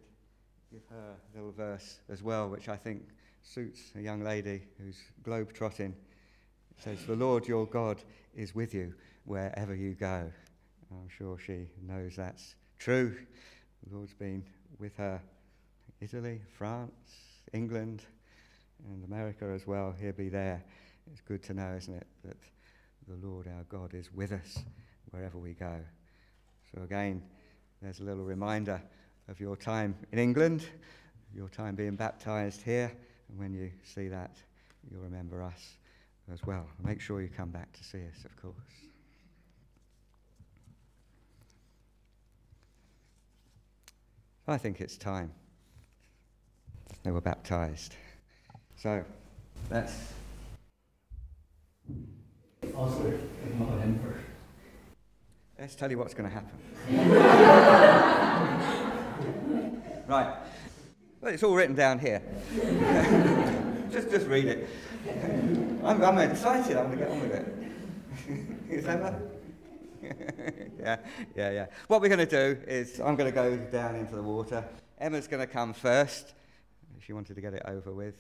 give 0.70 0.82
her 0.90 1.14
a 1.16 1.36
little 1.36 1.52
verse 1.52 2.00
as 2.10 2.22
well, 2.22 2.48
which 2.48 2.68
I 2.68 2.76
think 2.76 3.02
suits 3.42 3.80
a 3.96 4.00
young 4.00 4.22
lady 4.22 4.62
who's 4.78 4.98
globe 5.22 5.52
trotting. 5.52 5.94
It 6.76 6.82
says, 6.82 7.04
The 7.06 7.16
Lord 7.16 7.46
your 7.46 7.66
God 7.66 8.02
is 8.34 8.54
with 8.54 8.74
you 8.74 8.94
wherever 9.24 9.74
you 9.74 9.94
go. 9.94 10.30
I'm 10.90 11.08
sure 11.08 11.38
she 11.38 11.68
knows 11.86 12.16
that's 12.16 12.54
true. 12.78 13.16
The 13.86 13.96
Lord's 13.96 14.14
been 14.14 14.44
with 14.78 14.96
her 14.96 15.20
Italy, 16.00 16.40
France, 16.56 16.92
England, 17.52 18.02
and 18.88 19.04
America 19.04 19.46
as 19.46 19.66
well. 19.66 19.94
He'll 19.98 20.12
be 20.12 20.28
there. 20.28 20.62
It's 21.10 21.22
good 21.22 21.42
to 21.44 21.54
know, 21.54 21.74
isn't 21.76 21.94
it, 21.94 22.06
that 22.24 22.36
the 23.06 23.26
Lord 23.26 23.48
our 23.48 23.64
God 23.64 23.94
is 23.94 24.12
with 24.12 24.32
us 24.32 24.58
wherever 25.10 25.38
we 25.38 25.54
go. 25.54 25.80
So, 26.74 26.82
again, 26.82 27.22
there's 27.80 28.00
a 28.00 28.04
little 28.04 28.24
reminder 28.24 28.82
of 29.28 29.40
your 29.40 29.56
time 29.56 29.94
in 30.12 30.18
England, 30.18 30.66
your 31.34 31.48
time 31.48 31.74
being 31.74 31.96
baptized 31.96 32.62
here. 32.62 32.92
And 33.28 33.38
when 33.38 33.52
you 33.52 33.70
see 33.84 34.08
that, 34.08 34.36
you'll 34.90 35.02
remember 35.02 35.42
us 35.42 35.76
as 36.32 36.42
well. 36.46 36.66
Make 36.82 37.00
sure 37.00 37.20
you 37.20 37.28
come 37.28 37.50
back 37.50 37.72
to 37.72 37.84
see 37.84 37.98
us, 37.98 38.24
of 38.24 38.34
course. 38.40 38.54
I 44.46 44.56
think 44.56 44.80
it's 44.80 44.96
time 44.96 45.30
they 47.02 47.10
were 47.10 47.20
baptized. 47.20 47.94
So, 48.76 49.04
that's. 49.68 50.12
Also, 52.74 53.18
not 53.58 53.80
him 53.80 53.98
first. 54.02 54.24
Let's 55.58 55.74
tell 55.74 55.90
you 55.90 55.98
what's 55.98 56.14
going 56.14 56.30
to 56.30 56.34
happen. 56.34 58.24
right. 60.08 60.36
Well, 61.20 61.34
it's 61.34 61.42
all 61.42 61.54
written 61.54 61.74
down 61.74 61.98
here. 61.98 62.22
just, 63.92 64.10
just 64.10 64.26
read 64.26 64.46
it. 64.46 64.68
I'm, 65.84 66.02
I'm 66.02 66.18
excited. 66.18 66.76
I'm 66.76 66.86
going 66.86 66.98
to 66.98 67.04
get 67.04 67.10
on 67.10 67.20
with 67.20 67.34
it. 67.34 68.70
Is 68.70 68.84
that 68.84 69.20
yeah, 70.78 70.96
yeah, 71.34 71.50
yeah. 71.50 71.66
What 71.88 72.00
we're 72.00 72.08
going 72.08 72.26
to 72.26 72.54
do 72.54 72.60
is 72.66 73.00
I'm 73.00 73.16
going 73.16 73.30
to 73.30 73.34
go 73.34 73.56
down 73.56 73.96
into 73.96 74.14
the 74.14 74.22
water. 74.22 74.64
Emma's 74.98 75.26
going 75.26 75.40
to 75.40 75.52
come 75.52 75.72
first. 75.72 76.34
She 77.00 77.12
wanted 77.12 77.34
to 77.34 77.40
get 77.40 77.54
it 77.54 77.62
over 77.66 77.92
with. 77.92 78.16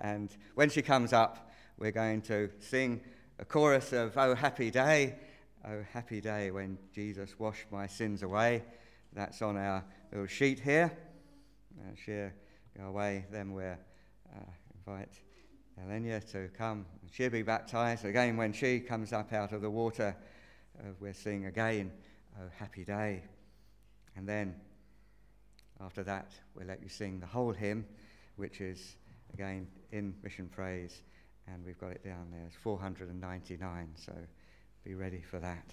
and 0.00 0.30
when 0.54 0.70
she 0.70 0.82
comes 0.82 1.12
up, 1.12 1.50
we're 1.78 1.90
going 1.90 2.22
to 2.22 2.50
sing 2.60 3.00
a 3.38 3.44
chorus 3.44 3.92
of 3.92 4.16
Oh 4.16 4.34
Happy 4.34 4.70
Day. 4.70 5.16
Oh 5.66 5.84
Happy 5.92 6.20
Day 6.20 6.50
when 6.50 6.78
Jesus 6.94 7.38
washed 7.38 7.66
my 7.70 7.86
sins 7.86 8.22
away. 8.22 8.62
That's 9.12 9.42
on 9.42 9.56
our 9.56 9.84
little 10.10 10.26
sheet 10.26 10.60
here. 10.60 10.92
Uh, 11.78 11.94
she'll 12.04 12.30
go 12.76 12.88
away. 12.88 13.26
Then 13.30 13.52
we'll 13.52 13.72
uh, 14.34 14.40
invite 14.74 15.20
Ylenia 15.80 16.28
to 16.32 16.48
come. 16.56 16.86
She'll 17.10 17.30
be 17.30 17.42
baptized. 17.42 18.04
Again, 18.04 18.36
when 18.36 18.52
she 18.52 18.80
comes 18.80 19.12
up 19.12 19.32
out 19.32 19.52
of 19.52 19.62
the 19.62 19.70
water, 19.70 20.16
uh, 20.78 20.90
we're 21.00 21.14
sing 21.14 21.46
again, 21.46 21.92
Oh, 22.40 22.48
happy 22.56 22.84
day. 22.84 23.22
And 24.16 24.28
then 24.28 24.54
after 25.80 26.04
that, 26.04 26.32
we'll 26.54 26.66
let 26.66 26.82
you 26.82 26.88
sing 26.88 27.18
the 27.18 27.26
whole 27.26 27.52
hymn, 27.52 27.84
which 28.36 28.60
is 28.60 28.96
again 29.34 29.66
in 29.90 30.14
mission 30.22 30.48
praise. 30.48 31.02
And 31.48 31.64
we've 31.64 31.78
got 31.78 31.92
it 31.92 32.04
down 32.04 32.28
there. 32.30 32.44
It's 32.46 32.56
499. 32.56 33.88
So 33.96 34.12
be 34.84 34.94
ready 34.94 35.22
for 35.22 35.40
that. 35.40 35.72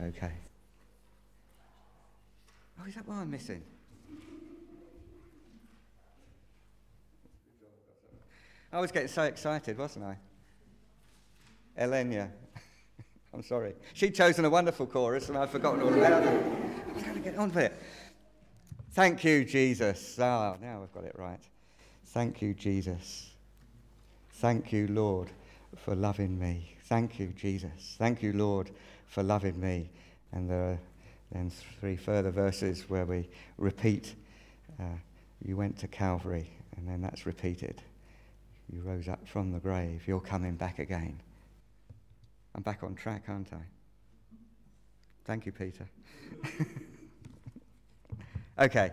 Okay. 0.00 0.32
Oh, 2.80 2.86
is 2.86 2.94
that 2.94 3.06
what 3.06 3.16
I'm 3.16 3.30
missing? 3.30 3.62
I 8.72 8.80
was 8.80 8.92
getting 8.92 9.08
so 9.08 9.22
excited, 9.22 9.78
wasn't 9.78 10.04
I? 10.04 10.18
Ylenia. 11.80 12.30
I'm 13.34 13.42
sorry. 13.42 13.74
She'd 13.94 14.14
chosen 14.14 14.44
a 14.44 14.50
wonderful 14.50 14.86
chorus 14.86 15.28
and 15.28 15.38
I'd 15.38 15.50
forgotten 15.50 15.82
all 15.82 15.94
about 15.94 16.22
it. 16.24 16.44
I 16.88 16.92
was 16.92 17.02
going 17.02 17.14
to 17.14 17.20
get 17.20 17.36
on 17.36 17.48
with 17.48 17.58
it. 17.58 17.82
Thank 18.92 19.24
you, 19.24 19.44
Jesus. 19.44 20.18
Ah, 20.18 20.56
now 20.60 20.82
I've 20.82 20.92
got 20.92 21.04
it 21.04 21.14
right. 21.18 21.40
Thank 22.06 22.40
you, 22.40 22.54
Jesus. 22.54 23.30
Thank 24.30 24.72
you, 24.72 24.88
Lord, 24.88 25.30
for 25.76 25.94
loving 25.94 26.38
me. 26.38 26.76
Thank 26.84 27.18
you, 27.18 27.28
Jesus. 27.28 27.96
Thank 27.98 28.22
you, 28.22 28.32
Lord, 28.32 28.70
for 29.06 29.22
loving 29.22 29.60
me. 29.60 29.90
And 30.32 30.48
there 30.48 30.70
are 30.72 30.78
then 31.32 31.50
three 31.80 31.96
further 31.96 32.30
verses 32.30 32.88
where 32.88 33.04
we 33.04 33.28
repeat, 33.58 34.14
uh, 34.80 34.98
You 35.44 35.56
went 35.56 35.78
to 35.78 35.88
Calvary, 35.88 36.50
and 36.76 36.88
then 36.88 37.00
that's 37.00 37.26
repeated. 37.26 37.82
You 38.72 38.80
rose 38.80 39.08
up 39.08 39.26
from 39.26 39.52
the 39.52 39.60
grave. 39.60 40.02
You're 40.06 40.20
coming 40.20 40.56
back 40.56 40.78
again. 40.78 41.20
I'm 42.54 42.62
back 42.62 42.82
on 42.82 42.94
track, 42.94 43.24
aren't 43.28 43.52
I? 43.52 43.62
Thank 45.24 45.46
you, 45.46 45.52
Peter. 45.52 45.88
okay. 48.58 48.92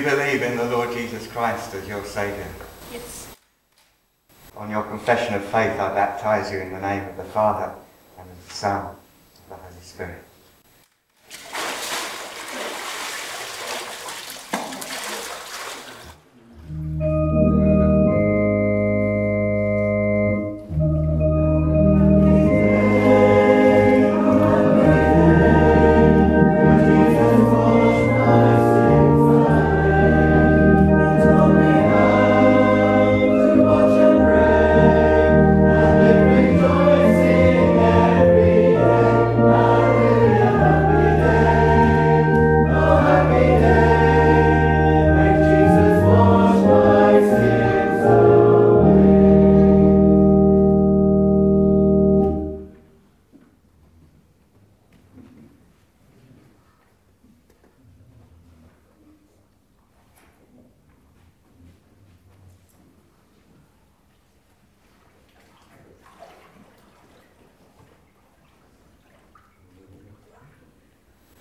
You 0.00 0.06
believe 0.06 0.42
in 0.42 0.56
the 0.56 0.64
Lord 0.64 0.92
Jesus 0.92 1.26
Christ 1.26 1.74
as 1.74 1.86
your 1.86 2.02
Saviour? 2.04 2.46
Yes. 2.90 3.34
On 4.56 4.70
your 4.70 4.82
confession 4.84 5.34
of 5.34 5.44
faith, 5.44 5.78
I 5.78 5.94
baptize 5.94 6.50
you 6.50 6.58
in 6.60 6.72
the 6.72 6.80
name 6.80 7.06
of 7.06 7.16
the 7.18 7.24
Father, 7.24 7.74
and 8.18 8.30
of 8.30 8.48
the 8.48 8.54
Son, 8.54 8.86
and 8.86 8.94
of 8.94 9.48
the 9.48 9.54
Holy 9.56 9.82
Spirit. 9.82 10.24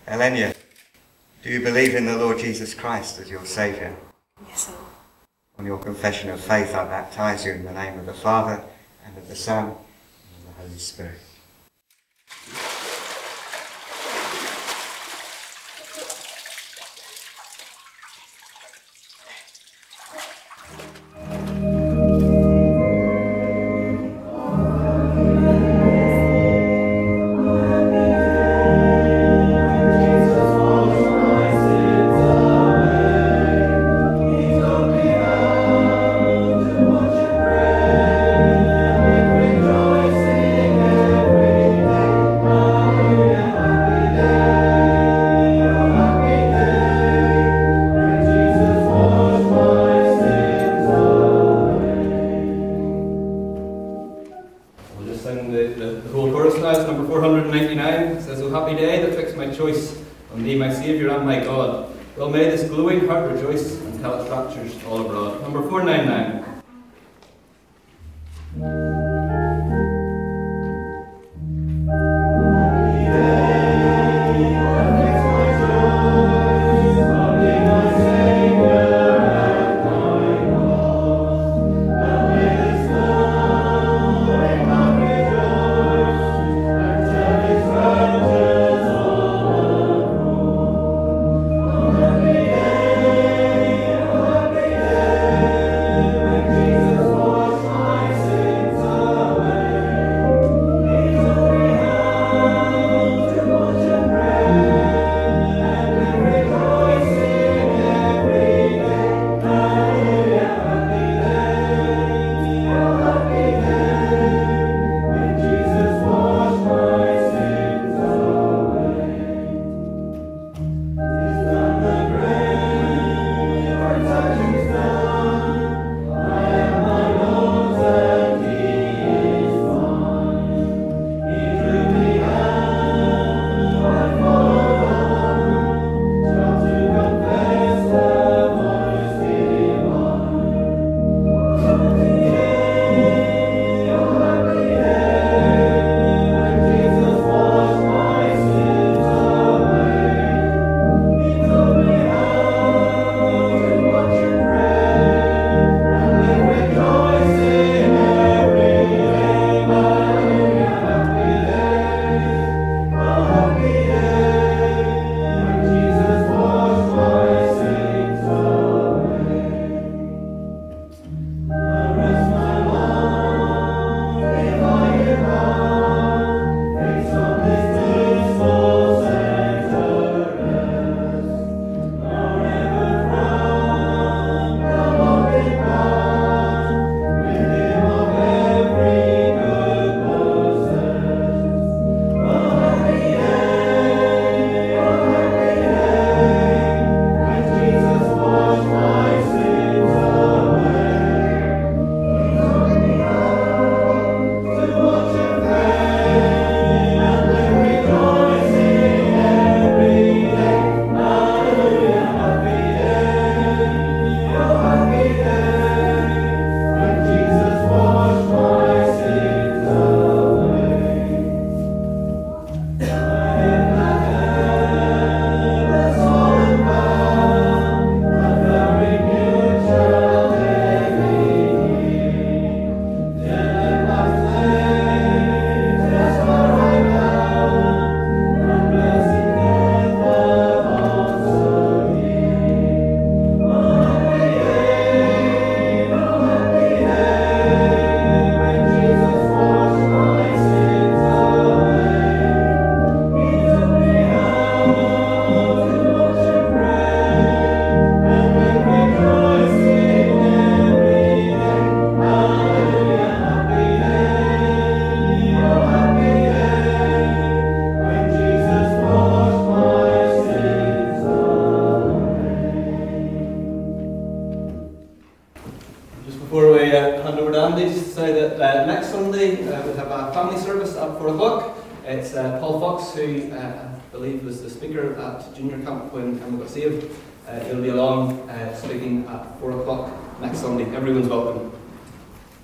Ylenia, 0.10 0.56
do 1.44 1.52
you 1.52 1.62
believe 1.62 1.94
in 1.94 2.08
the 2.08 2.18
Lord 2.18 2.40
Jesus 2.40 2.74
Christ 2.74 3.20
as 3.20 3.30
your 3.30 3.46
Saviour? 3.46 3.96
Yes, 4.48 4.66
sir. 4.66 4.74
On 5.60 5.68
your 5.68 5.78
confession 5.78 6.32
of 6.32 6.40
faith, 6.40 6.74
I 6.74 6.84
baptize 6.86 7.46
you 7.46 7.52
in 7.52 7.64
the 7.64 7.72
name 7.72 8.00
of 8.00 8.08
the 8.08 8.14
Father, 8.16 8.60
and 9.06 9.16
of 9.16 9.28
the 9.28 9.36
Son, 9.36 9.66
and 9.66 9.76
of 9.76 10.56
the 10.58 10.62
Holy 10.64 10.80
Spirit. 10.80 11.20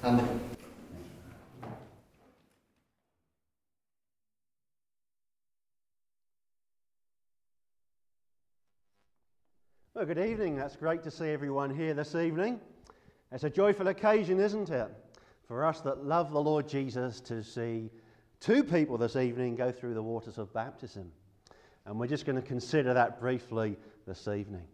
And 0.06 0.22
Well, 9.96 10.06
good 10.06 10.20
evening. 10.20 10.58
That's 10.58 10.76
great 10.76 11.02
to 11.04 11.10
see 11.10 11.30
everyone 11.30 11.76
here 11.76 11.96
this 11.96 12.14
evening. 12.14 12.60
It's 13.32 13.46
a 13.46 13.50
joyful 13.50 13.88
occasion, 13.88 14.40
isn't 14.40 14.70
it, 14.70 14.92
for 15.48 15.66
us 15.66 15.82
that 15.82 16.06
love 16.06 16.32
the 16.32 16.42
Lord 16.42 16.70
Jesus 16.70 17.20
to 17.22 17.44
see 17.44 17.90
two 18.40 18.64
people 18.64 19.00
this 19.00 19.16
evening 19.16 19.56
go 19.56 19.72
through 19.72 19.96
the 19.96 20.04
waters 20.04 20.38
of 20.38 20.54
baptism. 20.54 21.12
And 21.88 22.00
we're 22.00 22.06
just 22.06 22.28
going 22.28 22.36
to 22.36 22.48
consider 22.48 22.94
that 22.94 23.20
briefly 23.20 23.76
this 24.06 24.28
evening. 24.28 24.68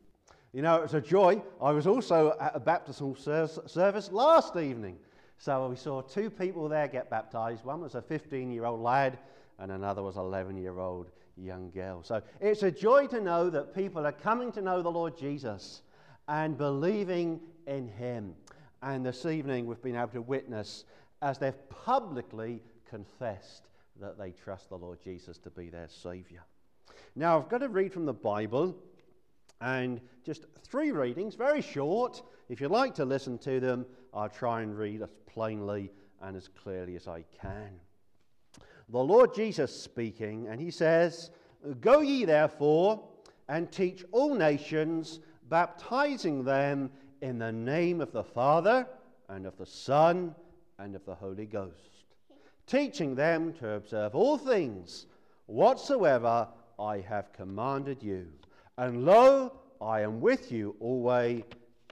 You 0.51 0.61
know, 0.61 0.81
it's 0.81 0.93
a 0.93 0.99
joy. 0.99 1.41
I 1.61 1.71
was 1.71 1.87
also 1.87 2.35
at 2.41 2.51
a 2.53 2.59
baptismal 2.59 3.15
service 3.15 4.11
last 4.11 4.57
evening. 4.57 4.97
So 5.41 5.67
we 5.69 5.75
saw 5.75 6.03
two 6.03 6.29
people 6.29 6.69
there 6.69 6.87
get 6.87 7.09
baptized. 7.09 7.65
One 7.65 7.81
was 7.81 7.95
a 7.95 8.01
15 8.01 8.51
year 8.51 8.65
old 8.65 8.79
lad, 8.79 9.17
and 9.57 9.71
another 9.71 10.03
was 10.03 10.15
an 10.15 10.21
11 10.21 10.55
year 10.55 10.77
old 10.77 11.09
young 11.35 11.71
girl. 11.71 12.03
So 12.03 12.21
it's 12.39 12.61
a 12.61 12.69
joy 12.69 13.07
to 13.07 13.19
know 13.19 13.49
that 13.49 13.73
people 13.73 14.05
are 14.05 14.11
coming 14.11 14.51
to 14.51 14.61
know 14.61 14.83
the 14.83 14.91
Lord 14.91 15.17
Jesus 15.17 15.81
and 16.27 16.55
believing 16.55 17.39
in 17.65 17.87
Him. 17.87 18.35
And 18.83 19.03
this 19.03 19.25
evening 19.25 19.65
we've 19.65 19.81
been 19.81 19.95
able 19.95 20.09
to 20.09 20.21
witness 20.21 20.85
as 21.23 21.39
they've 21.39 21.69
publicly 21.69 22.61
confessed 22.87 23.63
that 23.99 24.19
they 24.19 24.33
trust 24.33 24.69
the 24.69 24.77
Lord 24.77 24.99
Jesus 25.03 25.39
to 25.39 25.49
be 25.49 25.69
their 25.69 25.87
Saviour. 25.89 26.45
Now 27.15 27.39
I've 27.39 27.49
got 27.49 27.61
to 27.61 27.69
read 27.69 27.93
from 27.93 28.05
the 28.05 28.13
Bible 28.13 28.75
and 29.61 30.01
just 30.23 30.45
three 30.63 30.91
readings, 30.91 31.35
very 31.35 31.61
short. 31.61 32.21
If 32.49 32.59
you'd 32.59 32.71
like 32.71 32.95
to 32.95 33.05
listen 33.05 33.37
to 33.39 33.59
them, 33.59 33.85
I'll 34.13 34.29
try 34.29 34.61
and 34.61 34.77
read 34.77 35.01
as 35.01 35.09
plainly 35.25 35.91
and 36.21 36.35
as 36.35 36.47
clearly 36.49 36.95
as 36.95 37.07
I 37.07 37.23
can 37.41 37.79
the 38.91 38.99
Lord 38.99 39.33
Jesus 39.33 39.73
speaking, 39.73 40.47
and 40.47 40.59
he 40.59 40.69
says, 40.69 41.31
Go 41.79 42.01
ye 42.01 42.25
therefore 42.25 43.01
and 43.47 43.71
teach 43.71 44.03
all 44.11 44.33
nations, 44.35 45.19
baptizing 45.49 46.43
them 46.43 46.91
in 47.21 47.39
the 47.39 47.51
name 47.51 48.01
of 48.01 48.11
the 48.11 48.23
Father 48.23 48.87
and 49.29 49.45
of 49.45 49.57
the 49.57 49.65
Son 49.65 50.35
and 50.77 50.95
of 50.95 51.05
the 51.05 51.15
Holy 51.15 51.45
Ghost, 51.45 52.15
teaching 52.67 53.15
them 53.15 53.53
to 53.53 53.71
observe 53.71 54.13
all 54.13 54.37
things 54.37 55.05
whatsoever 55.45 56.47
I 56.77 56.99
have 56.99 57.31
commanded 57.31 58.03
you. 58.03 58.27
And 58.81 59.05
lo, 59.05 59.51
I 59.79 60.01
am 60.01 60.21
with 60.21 60.51
you 60.51 60.75
always, 60.79 61.43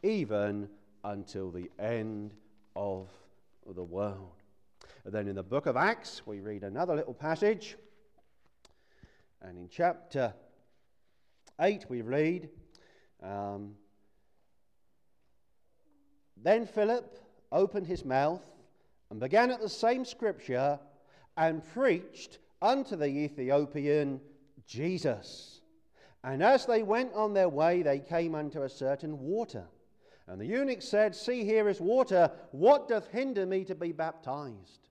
even 0.02 0.67
until 1.04 1.52
the 1.52 1.69
end 1.78 2.34
of 2.75 3.10
the 3.75 3.84
world. 3.84 4.41
And 5.06 5.13
then 5.13 5.28
in 5.28 5.36
the 5.36 5.43
book 5.43 5.67
of 5.67 5.78
Acts, 5.78 6.25
we 6.25 6.39
read 6.39 6.63
another 6.63 6.95
little 6.95 7.13
passage. 7.13 7.78
And 9.39 9.56
in 9.56 9.69
chapter 9.69 10.34
8, 11.62 11.86
we 11.89 12.02
read 12.02 12.49
um, 13.21 13.75
Then 16.38 16.65
Philip 16.65 17.19
opened 17.52 17.86
his 17.86 18.04
mouth 18.04 18.41
and 19.12 19.19
began 19.19 19.52
at 19.52 19.62
the 19.62 19.69
same 19.69 20.04
scripture 20.04 20.80
and 21.38 21.62
preached 21.71 22.39
unto 22.63 22.95
the 22.95 23.06
Ethiopian 23.06 24.19
Jesus. 24.65 25.59
And 26.24 26.44
as 26.44 26.66
they 26.66 26.84
went 26.84 27.14
on 27.14 27.34
their 27.34 27.50
way, 27.50 27.82
they 27.82 28.00
came 28.00 28.36
unto 28.36 28.64
a 28.64 28.70
certain 28.70 29.20
water. 29.20 29.66
And 30.28 30.40
the 30.40 30.46
eunuch 30.46 30.82
said, 30.82 31.16
See, 31.16 31.44
here 31.44 31.70
is 31.70 31.80
water. 31.80 32.32
What 32.52 32.88
doth 32.88 33.08
hinder 33.08 33.46
me 33.46 33.64
to 33.66 33.76
be 33.76 33.92
baptized? 33.92 34.90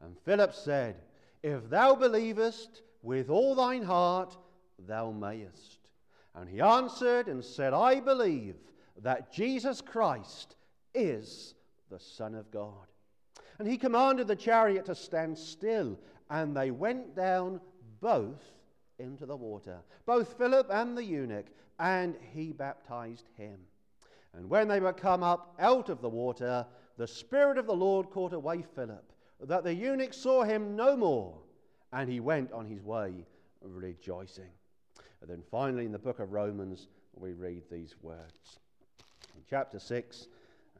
And 0.00 0.16
Philip 0.24 0.54
said, 0.54 0.96
If 1.42 1.68
thou 1.68 1.94
believest 1.94 2.82
with 3.02 3.28
all 3.28 3.54
thine 3.54 3.82
heart, 3.82 4.36
thou 4.86 5.10
mayest. 5.10 5.88
And 6.34 6.48
he 6.48 6.60
answered 6.60 7.26
and 7.28 7.44
said, 7.44 7.74
I 7.74 8.00
believe 8.00 8.54
that 9.02 9.32
Jesus 9.32 9.80
Christ 9.80 10.56
is 10.94 11.54
the 11.90 11.98
Son 11.98 12.34
of 12.34 12.50
God. 12.50 12.86
And 13.58 13.66
he 13.66 13.76
commanded 13.76 14.28
the 14.28 14.36
chariot 14.36 14.84
to 14.86 14.94
stand 14.94 15.36
still, 15.36 15.98
and 16.30 16.56
they 16.56 16.70
went 16.70 17.16
down 17.16 17.60
both 18.00 18.57
into 18.98 19.26
the 19.26 19.36
water, 19.36 19.78
both 20.06 20.36
Philip 20.38 20.68
and 20.70 20.96
the 20.96 21.04
eunuch, 21.04 21.46
and 21.78 22.16
he 22.32 22.52
baptized 22.52 23.28
him. 23.36 23.58
And 24.34 24.48
when 24.50 24.68
they 24.68 24.80
were 24.80 24.92
come 24.92 25.22
up 25.22 25.54
out 25.58 25.88
of 25.88 26.00
the 26.00 26.08
water, 26.08 26.66
the 26.96 27.06
Spirit 27.06 27.58
of 27.58 27.66
the 27.66 27.74
Lord 27.74 28.10
caught 28.10 28.32
away 28.32 28.62
Philip 28.74 29.12
that 29.40 29.64
the 29.64 29.74
eunuch 29.74 30.12
saw 30.12 30.42
him 30.42 30.74
no 30.74 30.96
more, 30.96 31.38
and 31.92 32.10
he 32.10 32.20
went 32.20 32.52
on 32.52 32.66
his 32.66 32.82
way 32.82 33.24
rejoicing. 33.62 34.50
And 35.20 35.30
then 35.30 35.42
finally, 35.50 35.84
in 35.84 35.92
the 35.92 35.98
book 35.98 36.18
of 36.18 36.32
Romans, 36.32 36.88
we 37.14 37.32
read 37.32 37.62
these 37.70 37.94
words. 38.02 38.58
In 39.34 39.42
chapter 39.48 39.78
6 39.78 40.28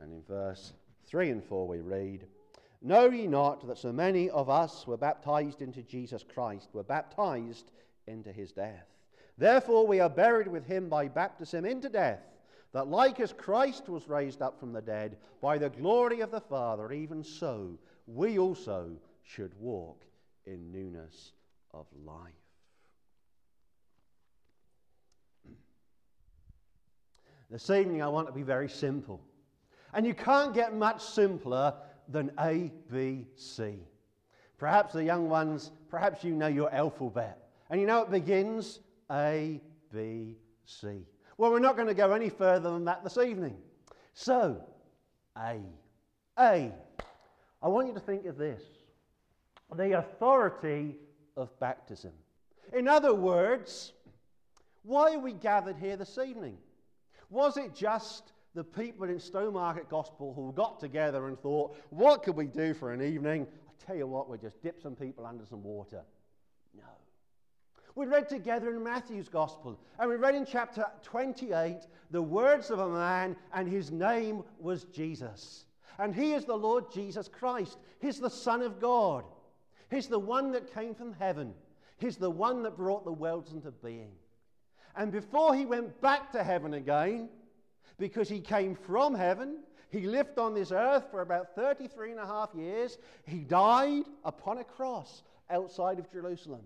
and 0.01 0.13
in 0.13 0.23
verse 0.23 0.73
3 1.07 1.31
and 1.31 1.45
4, 1.45 1.67
we 1.67 1.81
read, 1.81 2.27
Know 2.81 3.11
ye 3.11 3.27
not 3.27 3.67
that 3.67 3.79
so 3.79 3.93
many 3.93 4.31
of 4.31 4.49
us 4.49 4.87
were 4.87 4.97
baptized 4.97 5.63
into 5.63 5.83
Jesus 5.83 6.23
Christ, 6.23 6.69
were 6.73 6.85
baptized 6.85 7.73
into 8.09 8.33
his 8.33 8.51
death? 8.51 8.87
Therefore, 9.37 9.87
we 9.87 10.01
are 10.01 10.11
buried 10.11 10.49
with 10.49 10.67
him 10.67 10.89
by 10.89 11.07
baptism 11.07 11.65
into 11.65 11.89
death, 11.89 12.23
that 12.73 12.89
like 12.89 13.21
as 13.21 13.33
Christ 13.33 13.89
was 13.89 14.09
raised 14.09 14.43
up 14.43 14.59
from 14.59 14.73
the 14.73 14.83
dead 14.83 15.17
by 15.41 15.59
the 15.59 15.71
glory 15.71 16.21
of 16.21 16.33
the 16.33 16.41
Father, 16.41 16.93
even 16.93 17.23
so 17.23 17.79
we 18.07 18.39
also 18.39 18.91
should 19.23 19.53
walk 19.61 20.05
in 20.47 20.73
newness 20.73 21.33
of 21.73 21.87
life. 22.05 22.33
This 27.51 27.71
evening, 27.71 28.03
I 28.03 28.09
want 28.09 28.27
to 28.27 28.33
be 28.33 28.43
very 28.43 28.69
simple. 28.69 29.23
And 29.95 30.07
you 30.07 30.15
can't 30.15 30.53
get 30.53 30.75
much 30.75 31.03
simpler 31.03 31.75
than 32.09 32.33
A, 32.41 32.73
B, 32.91 33.27
C. 33.37 33.79
Perhaps 34.59 34.95
the 34.95 35.05
young 35.05 35.29
ones, 35.29 35.71
perhaps 35.89 36.25
you 36.25 36.35
know 36.35 36.49
your 36.49 36.73
alphabet. 36.75 37.48
And 37.71 37.81
you 37.81 37.87
know 37.87 38.03
it 38.03 38.11
begins 38.11 38.81
A, 39.11 39.61
B, 39.93 40.37
C. 40.65 41.07
Well, 41.37 41.51
we're 41.51 41.59
not 41.61 41.77
going 41.77 41.89
to 41.89 41.95
go 41.95 42.13
any 42.13 42.31
further 42.31 42.71
than 42.71 42.85
that 42.87 43.05
this 43.05 43.19
evening. 43.19 43.57
So, 44.15 44.63
A. 45.37 45.61
A. 46.39 46.73
I 47.63 47.69
want 47.69 47.89
you 47.89 47.95
to 47.95 48.01
think 48.01 48.27
of 48.27 48.37
this 48.37 48.63
the 49.77 49.99
authority 49.99 50.97
of 51.37 51.59
baptism. 51.61 52.13
In 52.73 52.89
other 52.89 53.15
words, 53.15 53.93
why 54.83 55.15
are 55.15 55.19
we 55.19 55.33
gathered 55.33 55.77
here 55.77 55.97
this 55.97 56.19
evening? 56.19 56.57
Was 57.31 57.57
it 57.59 57.75
just 57.75 58.33
the 58.55 58.65
people 58.65 59.09
in 59.09 59.19
Stowmarket 59.19 59.89
Gospel 59.89 60.33
who 60.35 60.53
got 60.53 60.81
together 60.81 61.29
and 61.29 61.39
thought, 61.39 61.77
what 61.91 62.23
could 62.23 62.35
we 62.35 62.47
do 62.47 62.73
for 62.73 62.93
an 62.93 63.03
evening? 63.03 63.47
I 63.69 63.87
tell 63.87 63.97
you 63.97 64.07
what, 64.07 64.29
we'll 64.29 64.39
just 64.39 64.63
dip 64.63 64.81
some 64.81 64.97
people 64.97 65.27
under 65.27 65.45
some 65.45 65.63
water. 65.63 66.03
No. 66.75 66.83
We 67.99 68.07
read 68.07 68.29
together 68.29 68.71
in 68.71 68.85
Matthew's 68.85 69.29
Gospel, 69.29 69.77
and 69.99 70.09
we 70.09 70.15
read 70.15 70.37
in 70.37 70.47
chapter 70.47 70.87
28 71.03 71.81
the 72.13 72.23
words 72.23 72.71
of 72.71 72.79
a 72.79 72.89
man, 72.89 73.35
and 73.53 73.69
his 73.69 73.91
name 73.91 74.45
was 74.61 74.85
Jesus. 74.85 75.65
And 75.99 76.15
he 76.15 76.35
is 76.35 76.45
the 76.45 76.55
Lord 76.55 76.93
Jesus 76.93 77.27
Christ. 77.27 77.77
He's 78.01 78.21
the 78.21 78.31
Son 78.31 78.63
of 78.63 78.81
God. 78.81 79.25
He's 79.91 80.07
the 80.07 80.17
one 80.17 80.53
that 80.53 80.73
came 80.73 80.95
from 80.95 81.13
heaven. 81.13 81.55
He's 81.97 82.17
the 82.17 82.31
one 82.31 82.63
that 82.63 82.77
brought 82.77 83.05
the 83.05 83.11
worlds 83.11 83.51
into 83.51 83.73
being. 83.73 84.13
And 84.95 85.11
before 85.11 85.57
he 85.57 85.67
went 85.67 86.01
back 86.01 86.31
to 86.33 86.45
heaven 86.45 86.75
again, 86.75 87.29
because 87.99 88.29
he 88.29 88.39
came 88.39 88.77
from 88.77 89.13
heaven, 89.13 89.65
he 89.91 90.03
lived 90.03 90.39
on 90.39 90.55
this 90.55 90.71
earth 90.71 91.07
for 91.11 91.23
about 91.23 91.57
33 91.57 92.13
and 92.13 92.21
a 92.21 92.27
half 92.27 92.51
years. 92.55 92.97
He 93.27 93.39
died 93.39 94.05
upon 94.25 94.59
a 94.59 94.65
cross 94.65 95.25
outside 95.51 95.99
of 95.99 96.09
Jerusalem, 96.13 96.63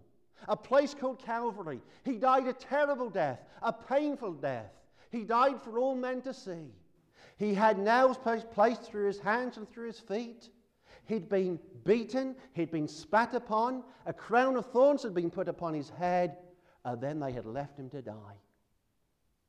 a 0.49 0.57
place 0.57 0.95
called 0.95 1.19
Calvary. 1.19 1.81
He 2.05 2.17
died 2.17 2.47
a 2.47 2.53
terrible 2.53 3.11
death, 3.11 3.41
a 3.63 3.73
painful 3.73 4.33
death. 4.35 4.73
He 5.11 5.25
died 5.25 5.61
for 5.61 5.79
all 5.79 5.95
men 5.95 6.23
to 6.23 6.35
see. 6.35 6.73
He 7.37 7.55
had 7.55 7.79
nails 7.79 8.19
placed 8.53 8.83
through 8.83 9.07
his 9.07 9.19
hands 9.19 9.57
and 9.57 9.69
through 9.69 9.87
his 9.87 10.01
feet. 10.01 10.49
He'd 11.07 11.29
been 11.29 11.59
beaten, 11.85 12.37
he'd 12.55 12.71
been 12.71 12.89
spat 12.89 13.35
upon, 13.35 13.83
a 14.07 14.13
crown 14.13 14.57
of 14.57 14.67
thorns 14.67 15.03
had 15.03 15.15
been 15.15 15.31
put 15.31 15.49
upon 15.49 15.75
his 15.75 15.91
head, 15.91 16.37
and 16.85 17.01
then 17.01 17.19
they 17.19 17.33
had 17.33 17.47
left 17.47 17.79
him 17.79 17.91
to 17.91 18.03
die. 18.03 18.39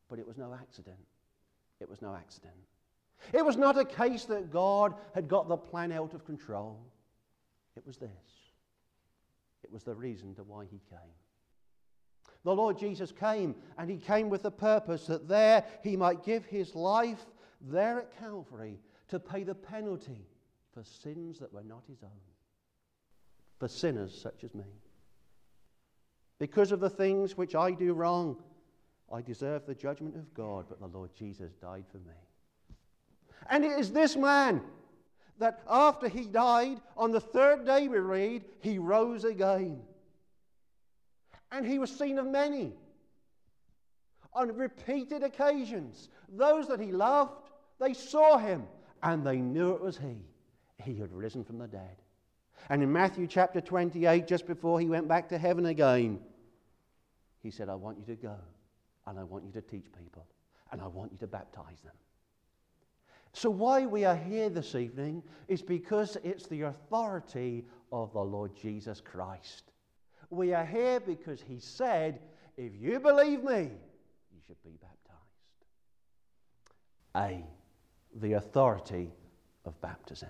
But 0.09 0.19
it 0.19 0.27
was 0.27 0.37
no 0.37 0.53
accident. 0.53 0.97
It 1.79 1.89
was 1.89 2.01
no 2.01 2.15
accident. 2.15 2.53
It 3.31 3.45
was 3.45 3.57
not 3.57 3.77
a 3.77 3.85
case 3.85 4.25
that 4.25 4.51
God 4.51 4.95
had 5.13 5.27
got 5.27 5.47
the 5.47 5.57
plan 5.57 5.91
out 5.91 6.13
of 6.13 6.25
control. 6.25 6.79
It 7.75 7.85
was 7.85 7.97
this 7.97 8.42
was 9.71 9.83
the 9.83 9.95
reason 9.95 10.33
to 10.35 10.43
why 10.43 10.65
he 10.65 10.81
came. 10.89 11.13
The 12.43 12.55
Lord 12.55 12.77
Jesus 12.77 13.11
came, 13.11 13.55
and 13.77 13.89
he 13.89 13.97
came 13.97 14.29
with 14.29 14.43
the 14.43 14.51
purpose 14.51 15.07
that 15.07 15.27
there 15.27 15.63
he 15.81 15.95
might 15.95 16.23
give 16.23 16.45
his 16.45 16.75
life 16.75 17.25
there 17.61 17.99
at 17.99 18.17
Calvary 18.19 18.79
to 19.07 19.19
pay 19.19 19.43
the 19.43 19.55
penalty 19.55 20.27
for 20.73 20.83
sins 20.83 21.39
that 21.39 21.53
were 21.53 21.63
not 21.63 21.83
his 21.87 22.03
own, 22.03 22.09
for 23.59 23.67
sinners 23.67 24.19
such 24.19 24.43
as 24.43 24.53
me. 24.53 24.65
Because 26.39 26.71
of 26.71 26.81
the 26.81 26.89
things 26.89 27.37
which 27.37 27.55
I 27.55 27.71
do 27.71 27.93
wrong, 27.93 28.37
I 29.11 29.21
deserve 29.21 29.65
the 29.65 29.75
judgment 29.75 30.15
of 30.15 30.33
God, 30.33 30.65
but 30.67 30.79
the 30.79 30.87
Lord 30.87 31.11
Jesus 31.15 31.53
died 31.61 31.85
for 31.89 31.99
me. 31.99 32.15
And 33.49 33.63
it 33.63 33.79
is 33.79 33.91
this 33.91 34.15
man 34.17 34.61
that 35.39 35.61
after 35.69 36.07
he 36.07 36.25
died, 36.25 36.79
on 36.95 37.11
the 37.11 37.19
third 37.19 37.65
day 37.65 37.87
we 37.87 37.99
read, 37.99 38.43
he 38.61 38.77
rose 38.77 39.23
again. 39.23 39.81
And 41.51 41.65
he 41.65 41.79
was 41.79 41.91
seen 41.91 42.17
of 42.19 42.25
many 42.25 42.73
on 44.33 44.55
repeated 44.55 45.23
occasions. 45.23 46.09
Those 46.29 46.67
that 46.67 46.79
he 46.79 46.91
loved, 46.91 47.49
they 47.79 47.93
saw 47.93 48.37
him 48.37 48.65
and 49.01 49.25
they 49.25 49.37
knew 49.37 49.73
it 49.73 49.81
was 49.81 49.97
he. 49.97 50.17
He 50.83 50.95
had 50.95 51.11
risen 51.11 51.43
from 51.43 51.59
the 51.59 51.67
dead. 51.67 51.97
And 52.69 52.81
in 52.81 52.91
Matthew 52.91 53.27
chapter 53.27 53.61
28, 53.61 54.27
just 54.27 54.47
before 54.47 54.79
he 54.79 54.87
went 54.87 55.07
back 55.07 55.29
to 55.29 55.37
heaven 55.37 55.65
again, 55.65 56.19
he 57.41 57.51
said, 57.51 57.69
I 57.69 57.75
want 57.75 57.97
you 57.99 58.05
to 58.05 58.15
go 58.15 58.35
and 59.05 59.19
I 59.19 59.23
want 59.23 59.45
you 59.45 59.51
to 59.51 59.61
teach 59.61 59.85
people 59.97 60.25
and 60.71 60.81
I 60.81 60.87
want 60.87 61.11
you 61.11 61.17
to 61.19 61.27
baptize 61.27 61.81
them. 61.83 61.93
So, 63.33 63.49
why 63.49 63.87
we 63.87 64.05
are 64.05 64.15
here 64.15 64.49
this 64.49 64.75
evening 64.75 65.23
is 65.47 65.61
because 65.63 66.17
it's 66.23 66.45
the 66.45 66.61
authority 66.63 67.65
of 67.91 68.13
the 68.13 68.21
Lord 68.21 68.55
Jesus 68.55 69.01
Christ. 69.01 69.71
We 70.29 70.53
are 70.53 70.65
here 70.65 70.99
because 70.99 71.41
he 71.41 71.59
said, 71.59 72.19
If 72.57 72.73
you 72.79 72.99
believe 72.99 73.43
me, 73.43 73.71
you 74.31 74.39
should 74.45 74.61
be 74.63 74.77
baptized. 74.79 74.93
A, 77.15 77.43
the 78.19 78.33
authority 78.33 79.11
of 79.65 79.79
baptism. 79.81 80.29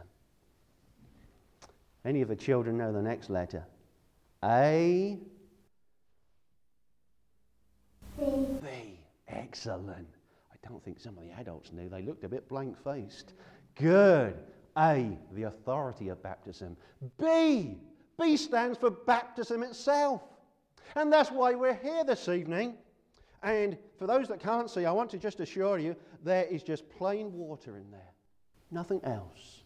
Any 2.06 2.22
of 2.22 2.30
the 2.30 2.36
children 2.36 2.78
know 2.78 2.94
the 2.94 3.02
next 3.02 3.30
letter? 3.30 3.66
A. 4.44 5.20
B. 8.18 8.26
B. 8.62 9.00
Excellent. 9.28 10.08
Don't 10.68 10.84
think 10.84 11.00
some 11.00 11.18
of 11.18 11.24
the 11.24 11.32
adults 11.32 11.72
knew. 11.72 11.90
They 11.90 12.02
looked 12.02 12.24
a 12.24 12.30
bit 12.30 12.48
blank 12.48 12.82
faced. 12.84 13.34
Good. 13.76 14.36
A. 14.78 15.18
The 15.34 15.44
authority 15.44 16.10
of 16.10 16.24
baptism. 16.24 16.78
B. 17.20 17.78
B 18.20 18.38
stands 18.38 18.78
for 18.78 18.90
baptism 18.90 19.64
itself. 19.64 20.22
And 20.96 21.12
that's 21.12 21.32
why 21.32 21.54
we're 21.54 21.76
here 21.76 22.04
this 22.04 22.30
evening. 22.30 22.76
And 23.42 23.78
for 24.00 24.08
those 24.08 24.28
that 24.30 24.40
can't 24.40 24.70
see, 24.70 24.86
I 24.86 24.92
want 24.92 25.10
to 25.12 25.18
just 25.18 25.40
assure 25.42 25.78
you 25.78 25.96
there 26.24 26.46
is 26.46 26.64
just 26.64 26.90
plain 26.90 27.34
water 27.34 27.76
in 27.76 27.92
there, 27.92 28.14
nothing 28.72 29.02
else. 29.04 29.64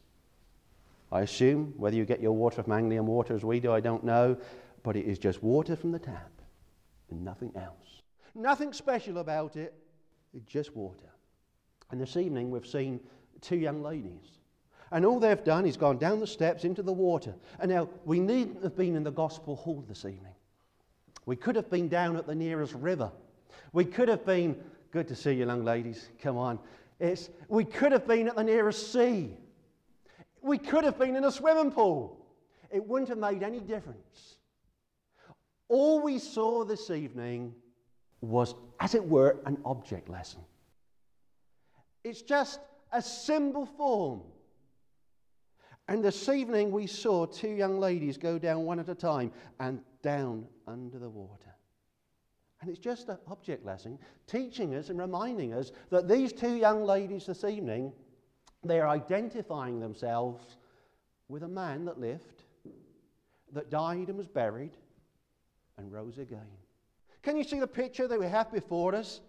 I 1.11 1.21
assume 1.21 1.73
whether 1.77 1.95
you 1.95 2.03
get 2.03 2.19
your 2.19 2.31
water 2.31 2.63
from 2.63 2.73
Anglian 2.73 3.05
water 3.05 3.35
as 3.35 3.45
we 3.45 3.59
do, 3.59 3.71
I 3.71 3.79
don't 3.79 4.03
know, 4.03 4.35
but 4.83 4.95
it 4.95 5.05
is 5.05 5.19
just 5.19 5.43
water 5.43 5.75
from 5.75 5.91
the 5.91 5.99
tap 5.99 6.31
and 7.11 7.23
nothing 7.23 7.51
else. 7.55 8.01
Nothing 8.33 8.73
special 8.73 9.19
about 9.19 9.55
it, 9.55 9.73
just 10.45 10.75
water. 10.75 11.09
And 11.91 11.99
this 11.99 12.17
evening 12.17 12.51
we've 12.51 12.67
seen 12.67 12.99
two 13.41 13.57
young 13.57 13.81
ladies 13.81 14.37
and 14.91 15.05
all 15.05 15.19
they've 15.19 15.43
done 15.43 15.65
is 15.65 15.75
gone 15.75 15.97
down 15.97 16.19
the 16.19 16.27
steps 16.27 16.63
into 16.63 16.81
the 16.81 16.93
water. 16.93 17.33
And 17.59 17.71
now, 17.71 17.89
we 18.05 18.19
needn't 18.19 18.63
have 18.63 18.75
been 18.75 18.95
in 18.95 19.03
the 19.03 19.11
gospel 19.11 19.55
hall 19.55 19.83
this 19.87 20.05
evening. 20.05 20.33
We 21.25 21.35
could 21.35 21.55
have 21.57 21.69
been 21.69 21.89
down 21.89 22.15
at 22.15 22.25
the 22.25 22.35
nearest 22.35 22.73
river. 22.73 23.11
We 23.73 23.83
could 23.83 24.07
have 24.07 24.25
been, 24.25 24.55
good 24.91 25.07
to 25.09 25.15
see 25.15 25.33
you, 25.33 25.45
young 25.45 25.65
ladies, 25.65 26.09
come 26.21 26.37
on. 26.37 26.59
It's, 26.99 27.29
we 27.49 27.65
could 27.65 27.91
have 27.91 28.07
been 28.07 28.29
at 28.29 28.37
the 28.37 28.43
nearest 28.43 28.93
sea. 28.93 29.35
We 30.41 30.57
could 30.57 30.85
have 30.85 30.97
been 30.97 31.15
in 31.17 31.25
a 31.25 31.31
swimming 31.31 31.71
pool. 31.71 32.25
It 32.71 32.85
wouldn't 32.85 33.09
have 33.09 33.17
made 33.17 33.43
any 33.43 33.59
difference. 33.59 34.37
All 35.67 36.01
we 36.01 36.17
saw 36.17 36.63
this 36.63 36.89
evening 36.89 37.53
was, 38.21 38.55
as 38.79 38.95
it 38.95 39.03
were, 39.03 39.39
an 39.45 39.57
object 39.65 40.09
lesson. 40.09 40.41
It's 42.03 42.21
just 42.21 42.59
a 42.91 43.01
symbol 43.01 43.65
form 43.65 44.21
and 45.89 46.03
this 46.03 46.27
evening 46.27 46.71
we 46.71 46.85
saw 46.85 47.25
two 47.25 47.49
young 47.49 47.79
ladies 47.79 48.17
go 48.17 48.37
down 48.37 48.65
one 48.65 48.79
at 48.79 48.89
a 48.89 48.95
time 48.95 49.31
and 49.59 49.79
down 50.01 50.45
under 50.67 50.99
the 50.99 51.09
water. 51.09 51.53
And 52.59 52.69
it's 52.69 52.79
just 52.79 53.07
an 53.07 53.17
object 53.27 53.65
lesson 53.65 53.97
teaching 54.25 54.75
us 54.75 54.89
and 54.89 54.99
reminding 54.99 55.53
us 55.53 55.71
that 55.89 56.09
these 56.09 56.33
two 56.33 56.55
young 56.55 56.83
ladies 56.83 57.25
this 57.25 57.43
evening, 57.45 57.93
they're 58.63 58.89
identifying 58.89 59.79
themselves 59.79 60.57
with 61.29 61.43
a 61.43 61.47
man 61.47 61.85
that 61.85 61.99
lived, 61.99 62.43
that 63.53 63.69
died 63.69 64.09
and 64.09 64.17
was 64.17 64.27
buried, 64.27 64.75
and 65.77 65.93
rose 65.93 66.17
again. 66.17 66.47
Can 67.27 67.35
you 67.35 67.43
see 67.43 67.59
the 67.59 67.67
picture 67.67 68.07
that 68.07 68.17
we 68.17 68.25
have 68.25 68.53
before 68.53 68.95
us? 68.95 69.19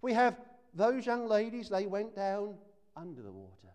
We 0.00 0.14
have 0.14 0.40
those 0.72 1.04
young 1.04 1.28
ladies, 1.28 1.68
they 1.68 1.84
went 1.84 2.16
down 2.16 2.54
under 2.96 3.20
the 3.20 3.30
water. 3.30 3.68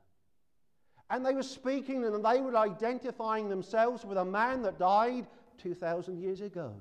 And 1.11 1.23
they 1.23 1.35
were 1.35 1.43
speaking 1.43 2.03
and 2.03 2.25
they 2.25 2.41
were 2.41 2.57
identifying 2.57 3.49
themselves 3.49 4.03
with 4.03 4.17
a 4.17 4.25
man 4.25 4.63
that 4.63 4.79
died 4.79 5.27
2,000 5.59 6.17
years 6.17 6.41
ago, 6.41 6.73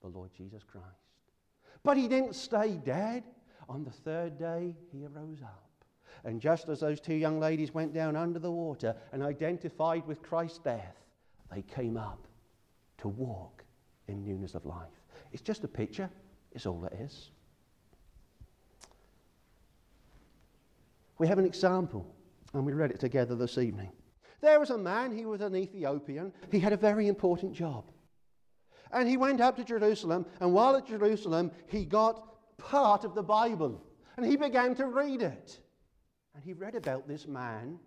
the 0.00 0.06
Lord 0.06 0.30
Jesus 0.32 0.62
Christ. 0.62 0.86
But 1.82 1.96
he 1.96 2.06
didn't 2.06 2.36
stay 2.36 2.76
dead. 2.76 3.24
On 3.68 3.82
the 3.82 3.90
third 3.90 4.38
day, 4.38 4.76
he 4.92 5.04
arose 5.06 5.42
up. 5.42 5.72
And 6.22 6.40
just 6.40 6.68
as 6.68 6.78
those 6.78 7.00
two 7.00 7.16
young 7.16 7.40
ladies 7.40 7.74
went 7.74 7.92
down 7.92 8.14
under 8.14 8.38
the 8.38 8.52
water 8.52 8.94
and 9.10 9.24
identified 9.24 10.06
with 10.06 10.22
Christ's 10.22 10.58
death, 10.58 11.02
they 11.52 11.62
came 11.62 11.96
up 11.96 12.28
to 12.98 13.08
walk 13.08 13.64
in 14.06 14.22
newness 14.22 14.54
of 14.54 14.64
life. 14.64 14.99
It's 15.32 15.42
just 15.42 15.64
a 15.64 15.68
picture, 15.68 16.10
it's 16.52 16.66
all 16.66 16.84
it 16.84 16.92
is. 16.94 17.30
We 21.18 21.28
have 21.28 21.38
an 21.38 21.44
example 21.44 22.06
and 22.54 22.64
we 22.64 22.72
read 22.72 22.90
it 22.90 23.00
together 23.00 23.34
this 23.34 23.58
evening. 23.58 23.92
There 24.40 24.58
was 24.58 24.70
a 24.70 24.78
man, 24.78 25.16
he 25.16 25.26
was 25.26 25.40
an 25.40 25.54
Ethiopian, 25.54 26.32
he 26.50 26.58
had 26.58 26.72
a 26.72 26.76
very 26.76 27.08
important 27.08 27.52
job. 27.52 27.84
And 28.92 29.08
he 29.08 29.16
went 29.16 29.40
up 29.40 29.56
to 29.56 29.64
Jerusalem, 29.64 30.26
and 30.40 30.52
while 30.52 30.74
at 30.76 30.86
Jerusalem, 30.86 31.52
he 31.68 31.84
got 31.84 32.58
part 32.58 33.04
of 33.04 33.14
the 33.14 33.22
Bible. 33.22 33.84
And 34.16 34.26
he 34.26 34.36
began 34.36 34.74
to 34.76 34.86
read 34.86 35.22
it. 35.22 35.60
And 36.34 36.42
he 36.42 36.54
read 36.54 36.74
about 36.74 37.06
this 37.06 37.26
man, 37.26 37.78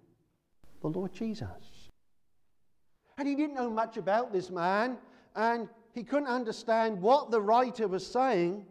the 0.82 0.88
Lord 0.88 1.12
Jesus. 1.14 1.90
And 3.18 3.28
he 3.28 3.36
didn't 3.36 3.56
know 3.56 3.70
much 3.70 3.98
about 3.98 4.32
this 4.32 4.50
man, 4.50 4.98
and 5.36 5.68
he 5.94 6.04
couldn't 6.04 6.28
understand 6.28 7.02
what 7.02 7.32
the 7.32 7.42
writer 7.42 7.88
was 7.88 8.06
saying. 8.06 8.66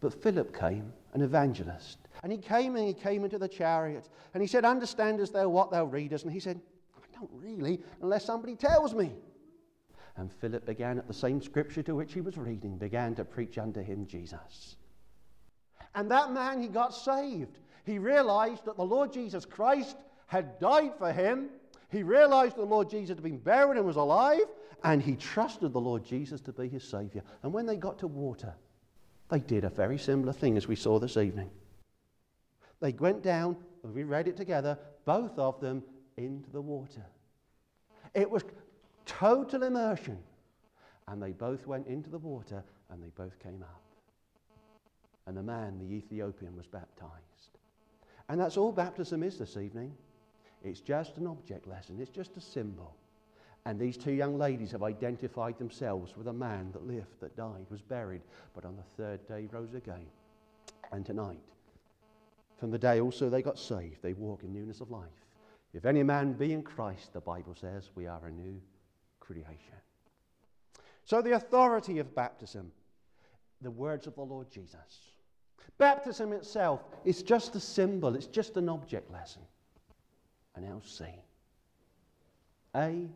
But 0.00 0.22
Philip 0.22 0.56
came, 0.56 0.92
an 1.14 1.22
evangelist, 1.22 1.98
and 2.22 2.32
he 2.32 2.38
came 2.38 2.76
and 2.76 2.86
he 2.86 2.94
came 2.94 3.24
into 3.24 3.38
the 3.38 3.48
chariot. 3.48 4.08
And 4.34 4.42
he 4.42 4.46
said, 4.46 4.64
Understandest 4.64 5.32
thou 5.32 5.48
what 5.48 5.70
thou 5.70 5.84
readest? 5.84 6.24
And 6.24 6.32
he 6.32 6.40
said, 6.40 6.60
I 6.96 7.18
don't 7.18 7.30
really, 7.32 7.80
unless 8.02 8.24
somebody 8.24 8.56
tells 8.56 8.94
me. 8.94 9.12
And 10.16 10.32
Philip 10.32 10.66
began 10.66 10.98
at 10.98 11.06
the 11.06 11.14
same 11.14 11.40
scripture 11.40 11.82
to 11.84 11.94
which 11.94 12.12
he 12.12 12.20
was 12.20 12.36
reading, 12.36 12.76
began 12.76 13.14
to 13.14 13.24
preach 13.24 13.56
unto 13.56 13.80
him 13.80 14.04
Jesus. 14.06 14.76
And 15.94 16.10
that 16.10 16.32
man, 16.32 16.60
he 16.60 16.68
got 16.68 16.92
saved. 16.92 17.58
He 17.84 17.98
realized 17.98 18.64
that 18.64 18.76
the 18.76 18.84
Lord 18.84 19.12
Jesus 19.12 19.44
Christ 19.44 19.96
had 20.26 20.58
died 20.58 20.92
for 20.98 21.12
him. 21.12 21.50
He 21.90 22.02
realized 22.02 22.56
the 22.56 22.62
Lord 22.62 22.90
Jesus 22.90 23.10
had 23.10 23.22
been 23.22 23.38
buried 23.38 23.78
and 23.78 23.86
was 23.86 23.96
alive. 23.96 24.42
And 24.84 25.02
he 25.02 25.16
trusted 25.16 25.72
the 25.72 25.80
Lord 25.80 26.04
Jesus 26.04 26.40
to 26.42 26.52
be 26.52 26.68
his 26.68 26.84
Savior. 26.84 27.22
And 27.42 27.52
when 27.52 27.66
they 27.66 27.76
got 27.76 27.98
to 28.00 28.06
water, 28.06 28.54
they 29.28 29.40
did 29.40 29.64
a 29.64 29.70
very 29.70 29.98
similar 29.98 30.32
thing 30.32 30.56
as 30.56 30.68
we 30.68 30.76
saw 30.76 30.98
this 30.98 31.16
evening. 31.16 31.50
They 32.80 32.92
went 32.92 33.22
down, 33.22 33.56
we 33.82 34.04
read 34.04 34.28
it 34.28 34.36
together, 34.36 34.78
both 35.04 35.36
of 35.38 35.60
them 35.60 35.82
into 36.16 36.50
the 36.50 36.60
water. 36.60 37.04
It 38.14 38.30
was 38.30 38.44
total 39.04 39.64
immersion. 39.64 40.18
And 41.08 41.22
they 41.22 41.32
both 41.32 41.66
went 41.66 41.86
into 41.86 42.10
the 42.10 42.18
water 42.18 42.62
and 42.90 43.02
they 43.02 43.10
both 43.16 43.38
came 43.40 43.62
up. 43.62 43.82
And 45.26 45.36
the 45.36 45.42
man, 45.42 45.78
the 45.78 45.94
Ethiopian, 45.94 46.56
was 46.56 46.66
baptized. 46.66 47.58
And 48.28 48.40
that's 48.40 48.56
all 48.56 48.72
baptism 48.72 49.22
is 49.22 49.38
this 49.38 49.56
evening. 49.56 49.92
It's 50.62 50.80
just 50.80 51.16
an 51.16 51.26
object 51.26 51.66
lesson, 51.66 51.98
it's 52.00 52.10
just 52.10 52.36
a 52.36 52.40
symbol. 52.40 52.94
And 53.64 53.78
these 53.78 53.96
two 53.96 54.12
young 54.12 54.38
ladies 54.38 54.72
have 54.72 54.82
identified 54.82 55.58
themselves 55.58 56.16
with 56.16 56.28
a 56.28 56.32
man 56.32 56.70
that 56.72 56.86
lived, 56.86 57.20
that 57.20 57.36
died, 57.36 57.66
was 57.70 57.82
buried, 57.82 58.22
but 58.54 58.64
on 58.64 58.76
the 58.76 58.82
third 58.96 59.26
day 59.28 59.48
rose 59.52 59.74
again. 59.74 60.06
And 60.90 61.04
tonight, 61.04 61.40
from 62.56 62.70
the 62.70 62.78
day 62.78 63.00
also 63.00 63.28
they 63.28 63.42
got 63.42 63.58
saved, 63.58 64.02
they 64.02 64.14
walk 64.14 64.42
in 64.42 64.52
newness 64.52 64.80
of 64.80 64.90
life. 64.90 65.08
If 65.74 65.84
any 65.84 66.02
man 66.02 66.32
be 66.32 66.52
in 66.52 66.62
Christ, 66.62 67.12
the 67.12 67.20
Bible 67.20 67.54
says, 67.54 67.90
we 67.94 68.06
are 68.06 68.26
a 68.26 68.30
new 68.30 68.60
creation. 69.20 69.74
So, 71.04 71.22
the 71.22 71.32
authority 71.32 71.98
of 71.98 72.14
baptism, 72.14 72.70
the 73.60 73.70
words 73.70 74.06
of 74.06 74.14
the 74.14 74.22
Lord 74.22 74.50
Jesus. 74.50 75.12
Baptism 75.78 76.32
itself 76.32 76.80
is 77.04 77.22
just 77.22 77.54
a 77.54 77.60
symbol, 77.60 78.14
it's 78.14 78.26
just 78.26 78.56
an 78.56 78.68
object 78.68 79.10
lesson. 79.10 79.42
And 80.54 80.64
now 80.64 80.80
C. 80.84 81.04
A, 82.74 83.08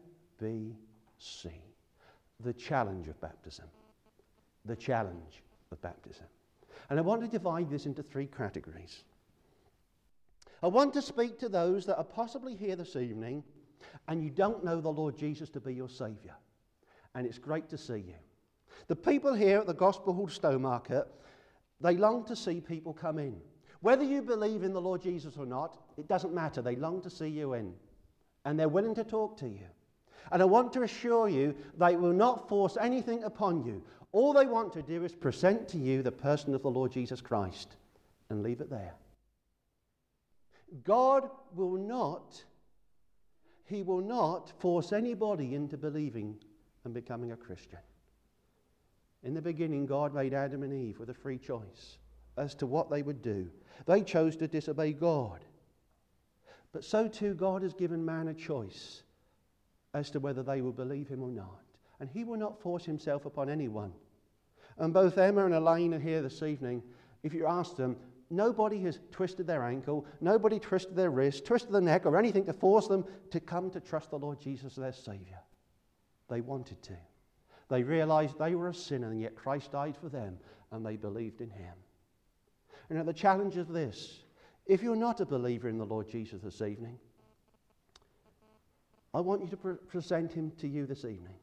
B, 0.43 0.75
C. 1.19 1.51
The 2.41 2.53
challenge 2.53 3.07
of 3.07 3.21
baptism. 3.21 3.67
The 4.65 4.75
challenge 4.75 5.43
of 5.71 5.81
baptism. 5.81 6.27
And 6.91 6.99
I 6.99 7.03
want 7.03 7.23
to 7.23 7.29
divide 7.29 7.71
this 7.71 7.87
into 7.87 8.03
three 8.03 8.27
categories. 8.27 9.05
I 10.63 10.67
want 10.67 10.93
to 10.95 11.03
speak 11.03 11.39
to 11.39 11.49
those 11.49 11.87
that 11.87 11.97
are 11.97 12.05
possibly 12.05 12.57
here 12.57 12.77
this 12.77 12.97
evening 12.97 13.45
and 14.09 14.23
you 14.23 14.31
don't 14.31 14.65
know 14.65 14.81
the 14.81 14.93
Lord 14.93 15.17
Jesus 15.17 15.49
to 15.51 15.61
be 15.61 15.75
your 15.75 15.89
Saviour. 15.89 16.35
And 17.15 17.27
it's 17.27 17.39
great 17.39 17.69
to 17.71 17.79
see 17.79 17.99
you. 17.99 18.15
The 18.89 18.97
people 18.97 19.35
here 19.35 19.59
at 19.59 19.67
the 19.67 19.75
Gospel 19.75 20.13
Hall 20.13 20.29
Stowmarket, 20.29 21.07
they 21.81 21.97
long 21.97 22.25
to 22.27 22.37
see 22.37 22.61
people 22.61 22.93
come 22.93 23.19
in. 23.19 23.37
Whether 23.81 24.05
you 24.05 24.23
believe 24.23 24.63
in 24.63 24.73
the 24.73 24.81
Lord 24.81 25.03
Jesus 25.03 25.37
or 25.37 25.47
not, 25.47 25.79
it 25.97 26.09
doesn't 26.09 26.35
matter. 26.35 26.63
They 26.63 26.77
long 26.77 27.01
to 27.03 27.11
see 27.11 27.29
you 27.29 27.55
in. 27.55 27.75
And 28.45 28.59
they're 28.59 28.69
willing 28.69 28.95
to 28.95 29.05
talk 29.05 29.37
to 29.39 29.49
you. 29.49 29.67
And 30.31 30.41
I 30.41 30.45
want 30.45 30.73
to 30.75 30.83
assure 30.83 31.29
you 31.29 31.55
they 31.79 31.97
will 31.97 32.13
not 32.13 32.49
force 32.49 32.77
anything 32.81 33.25
upon 33.25 33.65
you. 33.65 33.83
All 34.13 34.33
they 34.33 34.47
want 34.47 34.73
to 34.75 34.83
do 34.83 35.05
is 35.05 35.15
present 35.15 35.69
to 35.69 35.79
you 35.79 36.03
the 36.03 36.13
person 36.13 36.55
of 36.55 36.63
the 36.63 36.71
Lord 36.71 36.93
Jesus 36.93 37.21
Christ 37.21 37.77
and 38.31 38.43
leave 38.43 38.61
it 38.61 38.71
there. 38.71 38.95
God 40.85 41.29
will 41.55 41.77
not, 41.77 42.43
He 43.65 43.83
will 43.83 44.01
not 44.01 44.53
force 44.59 44.93
anybody 44.93 45.55
into 45.55 45.77
believing 45.77 46.37
and 46.85 46.95
becoming 46.95 47.33
a 47.33 47.37
Christian. 47.37 47.79
In 49.23 49.35
the 49.35 49.43
beginning, 49.43 49.87
God 49.87 50.15
made 50.15 50.35
Adam 50.35 50.63
and 50.63 50.73
Eve 50.73 50.99
with 50.99 51.11
a 51.11 51.15
free 51.15 51.39
choice 51.39 51.99
as 52.37 52.55
to 52.57 52.67
what 52.67 52.91
they 52.91 53.03
would 53.03 53.23
do. 53.23 53.49
They 53.87 54.03
chose 54.03 54.37
to 54.37 54.49
disobey 54.49 54.93
God. 54.93 55.45
But 56.73 56.85
so 56.85 57.07
too, 57.07 57.35
God 57.35 57.63
has 57.63 57.75
given 57.75 58.05
man 58.05 58.29
a 58.29 58.35
choice 58.35 59.03
as 59.95 60.11
to 60.11 60.21
whether 60.21 60.43
they 60.43 60.61
will 60.61 60.73
believe 60.73 61.09
him 61.09 61.23
or 61.23 61.31
not. 61.31 61.61
And 62.01 62.09
he 62.09 62.25
will 62.25 62.39
not 62.39 62.61
force 62.61 62.85
himself 62.85 63.27
upon 63.27 63.49
anyone. 63.49 63.93
And 64.79 64.93
both 64.93 65.19
Emma 65.19 65.45
and 65.45 65.55
Ylenia 65.55 65.97
are 65.97 66.01
here 66.01 66.23
this 66.23 66.43
evening. 66.43 66.83
If 67.23 67.35
you 67.35 67.47
ask 67.47 67.77
them, 67.77 67.97
nobody 68.31 68.81
has 68.83 68.99
twisted 69.11 69.47
their 69.47 69.65
ankle, 69.65 70.07
nobody 70.21 70.59
twisted 70.59 70.97
their 70.97 71.11
wrist, 71.11 71.45
twisted 71.45 71.73
their 71.73 71.81
neck, 71.81 72.07
or 72.07 72.19
anything 72.19 72.47
to 72.47 72.53
force 72.53 72.89
them 72.89 73.05
to 73.31 73.41
come 73.41 73.71
to 73.71 73.81
trust 73.81 74.11
the 74.11 74.19
Lord 74.19 74.41
Jesus 74.41 74.73
as 74.73 74.77
their 74.77 74.93
Savior. 74.93 75.39
They 76.29 76.41
wanted 76.41 76.83
to. 76.85 76.97
They 77.69 77.83
realized 77.83 78.39
they 78.39 78.55
were 78.55 78.69
a 78.69 78.75
sinner, 78.75 79.11
and 79.11 79.21
yet 79.21 79.37
Christ 79.37 79.73
died 79.73 79.97
for 79.97 80.09
them, 80.09 80.39
and 80.73 80.85
they 80.85 80.97
believed 80.97 81.41
in 81.41 81.51
Him. 81.51 81.75
And 82.89 82.99
now 82.99 83.05
the 83.05 83.13
challenge 83.13 83.57
of 83.57 83.69
this 83.69 84.23
if 84.67 84.83
you're 84.83 84.97
not 84.97 85.21
a 85.21 85.27
believer 85.27 85.69
in 85.69 85.79
the 85.79 85.85
Lord 85.85 86.09
Jesus 86.09 86.41
this 86.43 86.63
evening, 86.63 86.99
I 89.15 89.21
want 89.21 89.43
you 89.43 89.49
to 89.49 89.57
pre- 89.57 89.75
present 89.75 90.33
Him 90.33 90.53
to 90.59 90.69
you 90.69 90.87
this 90.87 91.05
evening. 91.05 91.35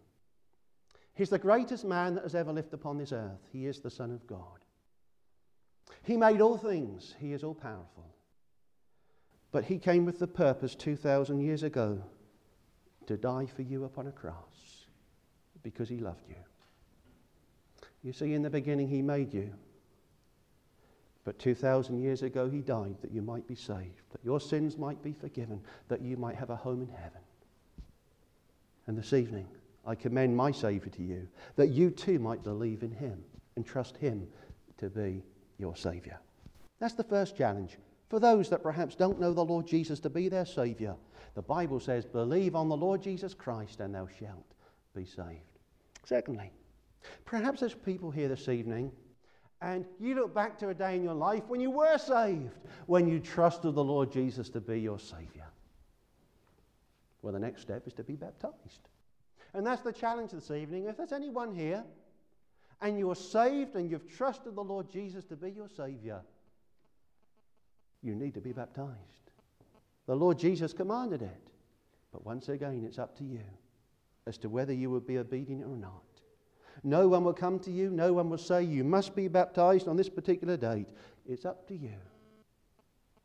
He's 1.13 1.29
the 1.29 1.37
greatest 1.37 1.85
man 1.85 2.15
that 2.15 2.23
has 2.23 2.35
ever 2.35 2.51
lived 2.51 2.73
upon 2.73 2.97
this 2.97 3.11
earth. 3.11 3.45
He 3.51 3.65
is 3.65 3.79
the 3.79 3.89
Son 3.89 4.11
of 4.11 4.25
God. 4.25 4.59
He 6.03 6.17
made 6.17 6.41
all 6.41 6.57
things, 6.57 7.15
He 7.19 7.33
is 7.33 7.43
all 7.43 7.53
powerful. 7.53 8.15
But 9.51 9.65
He 9.65 9.77
came 9.77 10.05
with 10.05 10.19
the 10.19 10.27
purpose 10.27 10.75
2,000 10.75 11.41
years 11.41 11.63
ago 11.63 12.01
to 13.07 13.17
die 13.17 13.47
for 13.47 13.63
you 13.63 13.83
upon 13.83 14.07
a 14.07 14.11
cross 14.11 14.85
because 15.61 15.89
He 15.89 15.97
loved 15.97 16.27
you. 16.29 16.35
You 18.01 18.13
see, 18.13 18.33
in 18.33 18.41
the 18.41 18.49
beginning, 18.49 18.87
He 18.87 19.01
made 19.01 19.33
you. 19.33 19.53
But 21.25 21.37
2,000 21.37 21.99
years 21.99 22.23
ago, 22.23 22.49
He 22.49 22.61
died 22.61 22.95
that 23.01 23.11
you 23.11 23.21
might 23.21 23.45
be 23.45 23.55
saved, 23.55 24.09
that 24.11 24.23
your 24.23 24.39
sins 24.39 24.77
might 24.77 25.03
be 25.03 25.11
forgiven, 25.11 25.61
that 25.89 26.01
you 26.01 26.17
might 26.17 26.35
have 26.35 26.49
a 26.49 26.55
home 26.55 26.81
in 26.81 26.89
heaven. 26.89 27.21
And 28.89 28.97
this 28.97 29.13
evening, 29.13 29.47
I 29.85 29.93
commend 29.93 30.35
my 30.35 30.51
Saviour 30.51 30.89
to 30.89 31.03
you, 31.03 31.27
that 31.57 31.67
you 31.67 31.91
too 31.91 32.17
might 32.17 32.41
believe 32.41 32.81
in 32.81 32.89
Him 32.89 33.23
and 33.55 33.63
trust 33.63 33.95
Him 33.95 34.27
to 34.79 34.89
be 34.89 35.21
your 35.59 35.75
Saviour. 35.75 36.19
That's 36.79 36.95
the 36.95 37.03
first 37.03 37.37
challenge. 37.37 37.77
For 38.09 38.19
those 38.19 38.49
that 38.49 38.63
perhaps 38.63 38.95
don't 38.95 39.19
know 39.19 39.31
the 39.31 39.45
Lord 39.45 39.67
Jesus 39.67 39.99
to 39.99 40.09
be 40.09 40.27
their 40.27 40.43
Saviour, 40.43 40.95
the 41.35 41.43
Bible 41.43 41.79
says, 41.79 42.03
Believe 42.03 42.55
on 42.55 42.67
the 42.67 42.75
Lord 42.75 43.03
Jesus 43.03 43.35
Christ 43.35 43.79
and 43.79 43.93
thou 43.93 44.07
shalt 44.07 44.55
be 44.95 45.05
saved. 45.05 45.59
Secondly, 46.03 46.51
perhaps 47.25 47.59
there's 47.59 47.75
people 47.75 48.09
here 48.09 48.27
this 48.27 48.49
evening 48.49 48.91
and 49.61 49.85
you 49.99 50.15
look 50.15 50.33
back 50.33 50.57
to 50.57 50.69
a 50.69 50.73
day 50.73 50.95
in 50.95 51.03
your 51.03 51.13
life 51.13 51.43
when 51.47 51.61
you 51.61 51.69
were 51.69 51.99
saved, 51.99 52.57
when 52.87 53.07
you 53.07 53.19
trusted 53.19 53.75
the 53.75 53.83
Lord 53.83 54.11
Jesus 54.11 54.49
to 54.49 54.59
be 54.59 54.79
your 54.79 54.97
Saviour. 54.97 55.45
Well, 57.21 57.33
the 57.33 57.39
next 57.39 57.61
step 57.61 57.85
is 57.87 57.93
to 57.93 58.03
be 58.03 58.15
baptized. 58.15 58.89
And 59.53 59.65
that's 59.65 59.81
the 59.81 59.91
challenge 59.91 60.31
this 60.31 60.51
evening. 60.51 60.85
If 60.85 60.97
there's 60.97 61.11
anyone 61.11 61.53
here 61.53 61.83
and 62.81 62.97
you're 62.97 63.15
saved 63.15 63.75
and 63.75 63.89
you've 63.89 64.07
trusted 64.15 64.55
the 64.55 64.63
Lord 64.63 64.89
Jesus 64.89 65.25
to 65.25 65.35
be 65.35 65.51
your 65.51 65.69
Savior, 65.69 66.21
you 68.01 68.15
need 68.15 68.33
to 68.35 68.41
be 68.41 68.53
baptized. 68.53 69.31
The 70.05 70.15
Lord 70.15 70.39
Jesus 70.39 70.71
commanded 70.71 71.21
it. 71.21 71.51
But 72.11 72.25
once 72.25 72.49
again, 72.49 72.83
it's 72.87 72.99
up 72.99 73.17
to 73.17 73.23
you 73.23 73.43
as 74.25 74.37
to 74.39 74.49
whether 74.49 74.73
you 74.73 74.89
will 74.89 74.99
be 74.99 75.17
obedient 75.17 75.63
or 75.63 75.75
not. 75.75 76.03
No 76.83 77.07
one 77.07 77.23
will 77.23 77.33
come 77.33 77.59
to 77.59 77.71
you, 77.71 77.89
no 77.89 78.13
one 78.13 78.29
will 78.29 78.37
say 78.37 78.63
you 78.63 78.83
must 78.83 79.15
be 79.15 79.27
baptized 79.27 79.87
on 79.87 79.97
this 79.97 80.09
particular 80.09 80.55
date. 80.55 80.87
It's 81.27 81.45
up 81.45 81.67
to 81.67 81.75
you. 81.75 81.95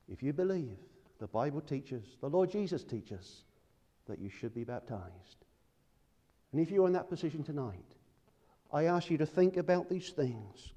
If 0.08 0.22
you 0.22 0.32
believe, 0.32 0.76
the 1.20 1.28
Bible 1.28 1.60
teaches, 1.60 2.16
the 2.20 2.28
Lord 2.28 2.50
Jesus 2.50 2.82
teaches, 2.82 3.44
that 4.06 4.18
you 4.18 4.28
should 4.28 4.54
be 4.54 4.64
baptized. 4.64 5.44
And 6.52 6.60
if 6.60 6.70
you're 6.70 6.86
in 6.86 6.92
that 6.92 7.08
position 7.08 7.42
tonight, 7.42 7.96
I 8.72 8.84
ask 8.84 9.10
you 9.10 9.18
to 9.18 9.26
think 9.26 9.56
about 9.56 9.88
these 9.88 10.10
things. 10.10 10.72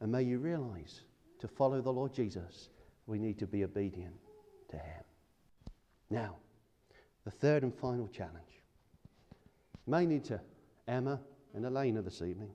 And 0.00 0.12
may 0.12 0.22
you 0.22 0.38
realize 0.38 1.02
to 1.40 1.48
follow 1.48 1.80
the 1.80 1.92
Lord 1.92 2.12
Jesus, 2.12 2.68
we 3.06 3.18
need 3.18 3.38
to 3.38 3.46
be 3.46 3.64
obedient 3.64 4.14
to 4.70 4.76
Him. 4.76 5.04
Now, 6.10 6.36
the 7.24 7.30
third 7.30 7.62
and 7.62 7.74
final 7.74 8.08
challenge, 8.08 8.62
mainly 9.86 10.20
to 10.20 10.40
Emma 10.86 11.20
and 11.54 11.64
Ylenia 11.64 12.04
this 12.04 12.22
evening. 12.22 12.50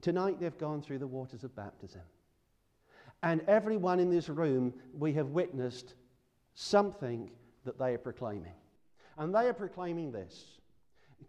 Tonight 0.00 0.38
they've 0.38 0.58
gone 0.58 0.82
through 0.82 0.98
the 0.98 1.06
waters 1.06 1.44
of 1.44 1.54
baptism. 1.56 2.02
And 3.22 3.40
everyone 3.48 3.98
in 3.98 4.10
this 4.10 4.28
room, 4.28 4.72
we 4.96 5.12
have 5.14 5.28
witnessed 5.28 5.94
something 6.56 7.30
that 7.64 7.78
they 7.78 7.94
are 7.94 7.98
proclaiming. 7.98 8.54
And 9.18 9.32
they 9.32 9.46
are 9.46 9.54
proclaiming 9.54 10.10
this 10.10 10.58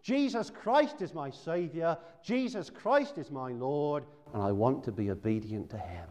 Jesus 0.01 0.49
Christ 0.49 1.01
is 1.01 1.13
my 1.13 1.29
Savior, 1.29 1.97
Jesus 2.23 2.69
Christ 2.69 3.17
is 3.17 3.29
my 3.29 3.51
Lord, 3.51 4.05
and 4.33 4.41
I 4.41 4.51
want 4.51 4.83
to 4.85 4.91
be 4.91 5.11
obedient 5.11 5.69
to 5.69 5.77
Him. 5.77 6.07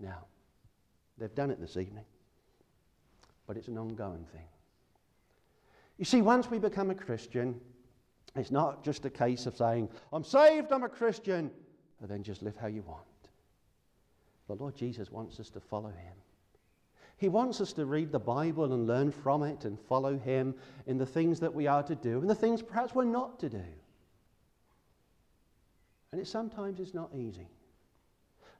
Now, 0.00 0.24
they've 1.18 1.34
done 1.34 1.50
it 1.50 1.60
this 1.60 1.76
evening, 1.76 2.04
but 3.46 3.56
it's 3.56 3.68
an 3.68 3.78
ongoing 3.78 4.24
thing. 4.32 4.46
You 5.98 6.04
see, 6.04 6.22
once 6.22 6.50
we 6.50 6.58
become 6.58 6.90
a 6.90 6.94
Christian, 6.94 7.60
it's 8.34 8.50
not 8.50 8.82
just 8.82 9.04
a 9.04 9.10
case 9.10 9.46
of 9.46 9.56
saying, 9.56 9.88
I'm 10.12 10.24
saved, 10.24 10.72
I'm 10.72 10.84
a 10.84 10.88
Christian, 10.88 11.50
and 12.00 12.08
then 12.08 12.22
just 12.22 12.42
live 12.42 12.56
how 12.56 12.66
you 12.68 12.82
want. 12.82 13.02
The 14.48 14.54
Lord 14.54 14.74
Jesus 14.76 15.10
wants 15.10 15.38
us 15.38 15.50
to 15.50 15.60
follow 15.60 15.90
Him. 15.90 16.14
He 17.22 17.28
wants 17.28 17.60
us 17.60 17.72
to 17.74 17.86
read 17.86 18.10
the 18.10 18.18
Bible 18.18 18.72
and 18.72 18.84
learn 18.84 19.12
from 19.12 19.44
it 19.44 19.64
and 19.64 19.78
follow 19.78 20.18
Him 20.18 20.56
in 20.88 20.98
the 20.98 21.06
things 21.06 21.38
that 21.38 21.54
we 21.54 21.68
are 21.68 21.84
to 21.84 21.94
do 21.94 22.18
and 22.18 22.28
the 22.28 22.34
things 22.34 22.62
perhaps 22.62 22.96
we're 22.96 23.04
not 23.04 23.38
to 23.38 23.48
do. 23.48 23.62
And 26.10 26.20
it 26.20 26.26
sometimes 26.26 26.80
is 26.80 26.94
not 26.94 27.14
easy. 27.14 27.46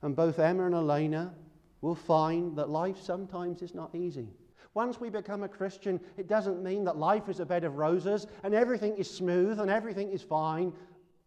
And 0.02 0.14
both 0.14 0.38
Emma 0.38 0.66
and 0.66 0.76
Ylenia 0.76 1.32
will 1.80 1.96
find 1.96 2.56
that 2.56 2.70
life 2.70 3.02
sometimes 3.02 3.62
is 3.62 3.74
not 3.74 3.96
easy. 3.96 4.28
Once 4.74 5.00
we 5.00 5.10
become 5.10 5.42
a 5.42 5.48
Christian, 5.48 5.98
it 6.16 6.28
doesn't 6.28 6.62
mean 6.62 6.84
that 6.84 6.96
life 6.96 7.28
is 7.28 7.40
a 7.40 7.44
bed 7.44 7.64
of 7.64 7.78
roses 7.78 8.28
and 8.44 8.54
everything 8.54 8.96
is 8.96 9.10
smooth 9.10 9.58
and 9.58 9.72
everything 9.72 10.12
is 10.12 10.22
fine. 10.22 10.72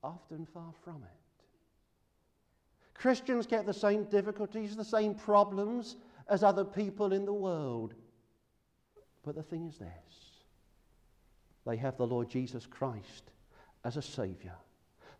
Often 0.02 0.48
far 0.54 0.72
from 0.86 1.04
it. 1.04 1.10
Christians 2.94 3.46
get 3.46 3.66
the 3.66 3.74
same 3.74 4.06
difficulties, 4.06 4.74
the 4.74 4.86
same 4.86 5.14
problems 5.14 5.98
as 6.30 6.44
other 6.44 6.66
people 6.66 7.14
in 7.14 7.26
the 7.26 7.34
world. 7.34 7.94
But 9.24 9.36
the 9.36 9.44
thing 9.44 9.68
is 9.68 9.78
this 9.78 9.90
they 11.66 11.78
have 11.78 11.98
the 11.98 12.08
Lord 12.08 12.30
Jesus 12.30 12.66
Christ 12.66 13.32
as 13.84 13.98
a 13.98 14.02
Saviour. 14.02 14.56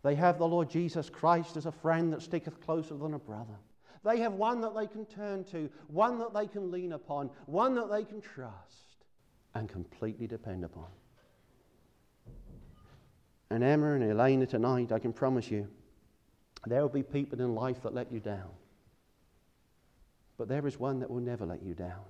They 0.02 0.14
have 0.14 0.38
the 0.38 0.46
Lord 0.46 0.70
Jesus 0.70 1.10
Christ 1.10 1.56
as 1.56 1.66
a 1.66 1.72
friend 1.72 2.12
that 2.12 2.22
sticketh 2.22 2.60
closer 2.60 2.94
than 2.94 3.14
a 3.14 3.18
brother. 3.18 3.56
They 4.04 4.20
have 4.20 4.34
one 4.34 4.60
that 4.60 4.76
they 4.76 4.86
can 4.86 5.04
turn 5.06 5.42
to, 5.44 5.68
one 5.88 6.20
that 6.20 6.32
they 6.32 6.46
can 6.46 6.70
lean 6.70 6.92
upon, 6.92 7.30
one 7.46 7.74
that 7.74 7.90
they 7.90 8.04
can 8.04 8.20
trust 8.20 9.04
and 9.54 9.68
completely 9.68 10.28
depend 10.28 10.64
upon. 10.64 10.86
And 13.50 13.64
Emma 13.64 13.94
and 13.94 14.04
Ylenia 14.04 14.48
tonight, 14.48 14.92
I 14.92 15.00
can 15.00 15.12
promise 15.12 15.50
you, 15.50 15.66
there 16.66 16.82
will 16.82 16.88
be 16.88 17.02
people 17.02 17.40
in 17.40 17.54
life 17.54 17.82
that 17.82 17.94
let 17.94 18.12
you 18.12 18.20
down. 18.20 18.50
But 20.36 20.48
there 20.48 20.66
is 20.66 20.78
one 20.78 21.00
that 21.00 21.10
will 21.10 21.20
never 21.20 21.46
let 21.46 21.62
you 21.62 21.74
down. 21.74 22.04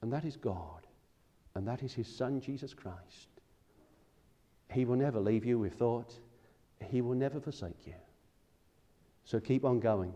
And 0.00 0.12
that 0.12 0.24
is 0.24 0.36
God. 0.36 0.86
And 1.54 1.66
that 1.68 1.82
is 1.82 1.92
His 1.92 2.08
Son, 2.08 2.40
Jesus 2.40 2.74
Christ. 2.74 3.28
He 4.72 4.84
will 4.84 4.96
never 4.96 5.20
leave 5.20 5.44
you, 5.44 5.58
we've 5.58 5.72
thought. 5.72 6.14
He 6.90 7.02
will 7.02 7.14
never 7.14 7.40
forsake 7.40 7.86
you. 7.86 7.94
So 9.24 9.38
keep 9.38 9.64
on 9.64 9.80
going. 9.80 10.14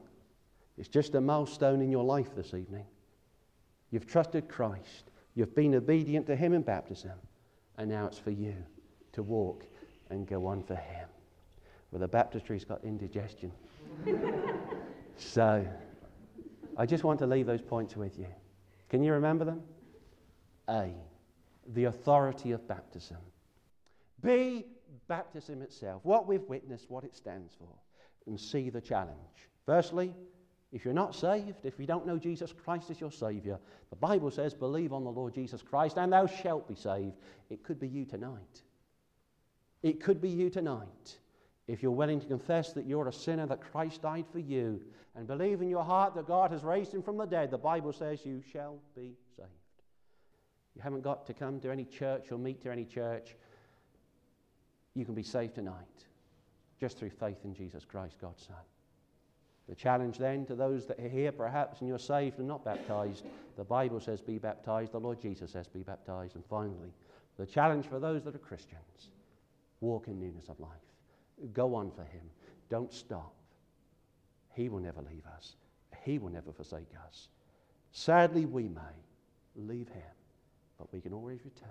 It's 0.79 0.89
just 0.89 1.15
a 1.15 1.21
milestone 1.21 1.81
in 1.81 1.91
your 1.91 2.05
life 2.05 2.35
this 2.35 2.55
evening. 2.55 2.87
You've 3.91 4.07
trusted 4.07 4.49
Christ, 4.49 5.11
you've 5.35 5.55
been 5.55 5.75
obedient 5.75 6.27
to 6.27 6.37
Him 6.37 6.53
in 6.53 6.63
baptism, 6.63 7.13
and 7.79 7.89
now 7.89 8.07
it's 8.07 8.19
for 8.19 8.31
you 8.31 8.55
to 9.13 9.23
walk 9.23 9.65
and 10.11 10.27
go 10.27 10.47
on 10.47 10.63
for 10.63 10.75
Him. 10.75 11.09
Well, 11.91 12.01
the 12.01 12.09
baptistry's 12.09 12.65
got 12.65 12.83
indigestion. 12.85 13.53
so, 15.17 15.67
I 16.77 16.87
just 16.87 17.05
want 17.05 17.19
to 17.21 17.27
leave 17.27 17.47
those 17.47 17.63
points 17.63 17.97
with 17.97 18.19
you. 18.19 18.27
Can 18.89 19.03
you 19.03 19.13
remember 19.13 19.45
them? 19.45 19.63
A, 20.69 20.91
the 21.75 21.85
authority 21.85 22.53
of 22.53 22.67
baptism. 22.69 23.19
B, 24.23 24.67
baptism 25.09 25.63
itself, 25.63 26.05
what 26.05 26.27
we've 26.27 26.43
witnessed, 26.49 26.91
what 26.91 27.05
it 27.05 27.15
stands 27.15 27.55
for. 27.59 27.69
And 28.27 28.39
C, 28.39 28.71
the 28.71 28.81
challenge. 28.81 29.17
Firstly, 29.65 30.15
if 30.73 30.85
you're 30.85 30.95
not 30.95 31.15
saved, 31.15 31.65
if 31.65 31.79
you 31.79 31.87
don't 31.87 32.07
know 32.07 32.19
Jesus 32.19 32.53
Christ 32.53 32.91
as 32.91 33.01
your 33.01 33.13
Savior, 33.13 33.59
the 33.91 33.97
Bible 33.97 34.31
says, 34.31 34.53
believe 34.53 34.93
on 34.93 35.05
the 35.05 35.11
Lord 35.11 35.35
Jesus 35.35 35.63
Christ 35.63 35.97
and 35.97 36.13
thou 36.13 36.27
shalt 36.27 36.69
be 36.69 36.75
saved. 36.75 37.15
It 37.51 37.63
could 37.63 37.79
be 37.79 37.89
you 37.89 38.05
tonight. 38.05 38.63
It 39.83 40.03
could 40.03 40.21
be 40.21 40.29
you 40.29 40.51
tonight. 40.51 41.19
If 41.69 41.83
you're 41.83 41.93
willing 41.93 42.21
to 42.21 42.27
confess 42.27 42.73
that 42.75 42.87
you're 42.87 43.09
a 43.09 43.13
sinner, 43.13 43.47
that 43.47 43.61
Christ 43.61 44.03
died 44.03 44.27
for 44.31 44.39
you, 44.39 44.81
and 45.17 45.27
believe 45.27 45.63
in 45.63 45.69
your 45.69 45.83
heart 45.83 46.15
that 46.15 46.27
God 46.27 46.51
has 46.53 46.63
raised 46.63 46.93
him 46.93 47.03
from 47.03 47.17
the 47.17 47.25
dead, 47.25 47.51
the 47.51 47.59
Bible 47.59 47.93
says 47.93 48.25
you 48.25 48.43
shall 48.53 48.79
be 48.95 49.17
saved. 49.37 49.49
You 50.75 50.83
haven't 50.83 51.03
got 51.03 51.27
to 51.27 51.35
come 51.35 51.59
to 51.61 51.71
any 51.71 51.85
church 51.85 52.31
or 52.31 52.39
meet 52.39 52.61
to 52.63 52.71
any 52.71 52.85
church. 52.85 53.35
You 54.95 55.05
can 55.05 55.15
be 55.15 55.23
saved 55.23 55.55
tonight 55.55 56.05
just 56.79 56.99
through 56.99 57.11
faith 57.11 57.39
in 57.45 57.55
Jesus 57.55 57.85
Christ, 57.85 58.17
God's 58.21 58.47
Son. 58.47 58.57
The 59.69 59.75
challenge 59.75 60.19
then 60.19 60.47
to 60.47 60.55
those 60.55 60.87
that 60.87 61.01
are 61.01 61.09
here, 61.09 61.33
perhaps, 61.33 61.81
and 61.81 61.89
you're 61.89 61.99
saved 61.99 62.39
and 62.39 62.47
not 62.47 62.65
baptized, 62.65 63.25
the 63.57 63.65
Bible 63.65 63.99
says 63.99 64.21
be 64.21 64.39
baptized, 64.39 64.93
the 64.93 65.01
Lord 65.01 65.21
Jesus 65.21 65.51
says 65.51 65.67
be 65.67 65.83
baptized. 65.83 66.37
And 66.37 66.45
finally, 66.45 66.93
the 67.39 67.47
challenge 67.47 67.87
for 67.87 67.99
those 67.99 68.23
that 68.25 68.35
are 68.35 68.39
Christians 68.39 69.11
walk 69.81 70.09
in 70.09 70.21
newness 70.21 70.49
of 70.49 70.61
life. 70.61 70.71
Go 71.53 71.75
on 71.75 71.91
for 71.91 72.03
Him. 72.03 72.23
Don't 72.71 72.93
stop. 72.93 73.35
He 74.55 74.69
will 74.69 74.81
never 74.81 75.03
leave 75.03 75.25
us, 75.37 75.57
He 76.05 76.19
will 76.19 76.31
never 76.31 76.53
forsake 76.53 76.93
us. 77.07 77.29
Sadly, 77.93 78.47
we 78.47 78.69
may 78.69 78.81
leave 79.55 79.89
Him, 79.89 80.03
but 80.79 80.93
we 80.93 81.01
can 81.01 81.13
always 81.13 81.41
return. 81.45 81.69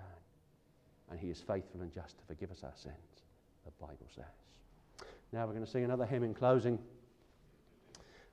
And 1.10 1.18
He 1.18 1.30
is 1.30 1.40
faithful 1.40 1.80
and 1.82 1.92
just 1.92 2.18
to 2.18 2.24
forgive 2.26 2.50
us 2.50 2.62
our 2.64 2.72
sins, 2.74 3.24
the 3.64 3.70
Bible 3.80 4.08
says. 4.14 4.24
Now 5.32 5.46
we're 5.46 5.52
going 5.52 5.64
to 5.64 5.70
sing 5.70 5.84
another 5.84 6.06
hymn 6.06 6.22
in 6.22 6.34
closing, 6.34 6.78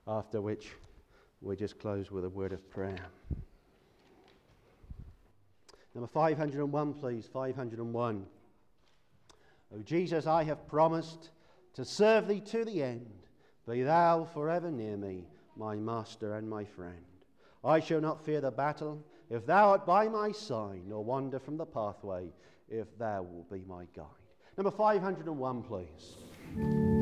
after 0.08 0.42
which 0.42 0.72
we 1.42 1.56
just 1.56 1.80
close 1.80 2.12
with 2.12 2.26
a 2.26 2.30
word 2.30 2.54
of 2.54 2.70
prayer. 2.70 3.06
Number 5.96 6.08
501, 6.08 6.94
please. 6.94 7.28
501. 7.32 8.26
O 9.76 9.82
Jesus, 9.82 10.28
I 10.28 10.44
have 10.44 10.68
promised 10.68 11.32
to 11.74 11.84
serve 11.84 12.28
thee 12.28 12.42
to 12.42 12.64
the 12.64 12.84
end. 12.84 13.08
Be 13.68 13.82
thou 13.84 14.26
forever 14.26 14.70
near 14.70 14.98
me, 14.98 15.26
my 15.56 15.76
master 15.76 16.36
and 16.36 16.50
my 16.50 16.66
friend. 16.66 17.06
I 17.64 17.80
shall 17.80 18.02
not 18.02 18.24
fear 18.24 18.42
the 18.42 18.52
battle 18.52 19.04
if 19.30 19.46
thou 19.46 19.70
art 19.70 19.86
by 19.86 20.08
my 20.08 20.32
side, 20.32 20.82
nor 20.88 21.04
wander 21.04 21.40
from 21.40 21.58
the 21.58 21.66
pathway 21.66 22.28
if 22.70 22.98
thou 22.98 23.24
wilt 23.24 23.50
be 23.50 23.64
my 23.68 23.86
guide. 23.96 24.06
Number 24.58 24.72
501, 24.72 25.64
please. 25.64 26.93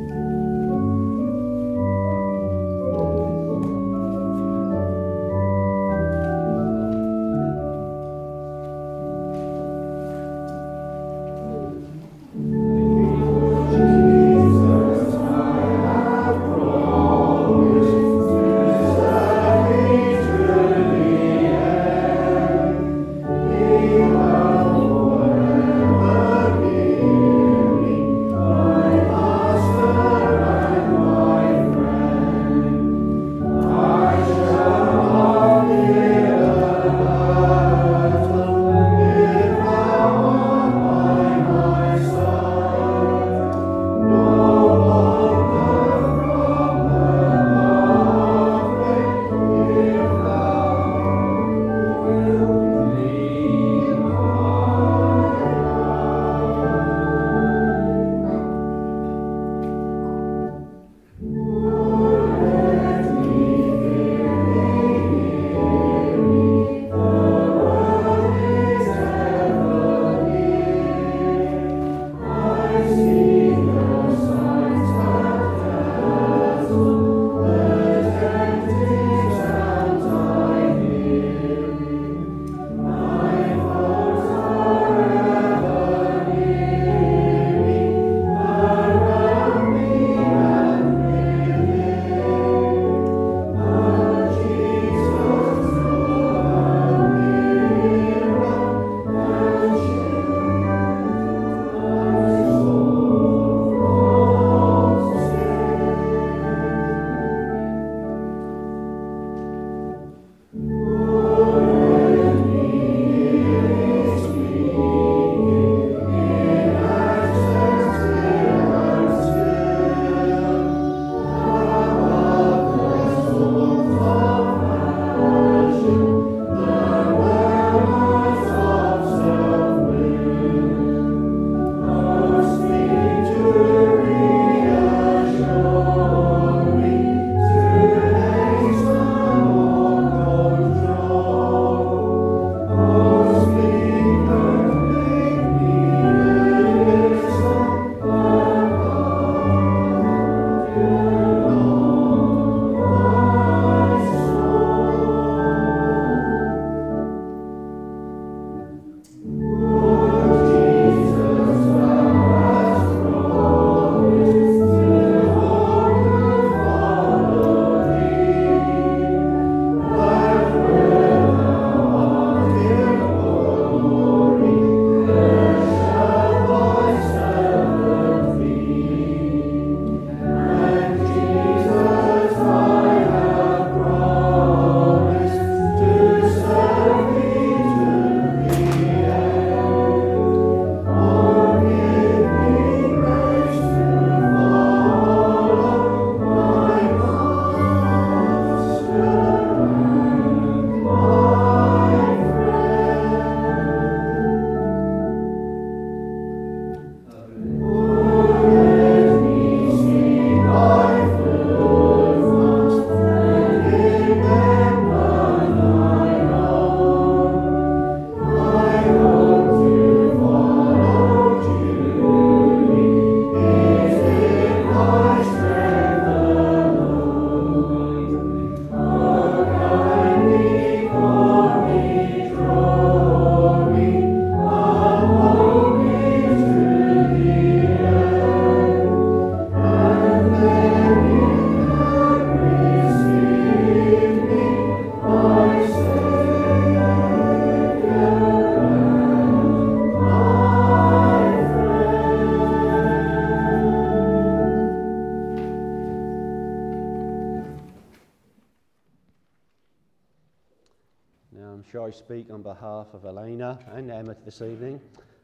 This 264.32 264.50
evening, 264.50 264.80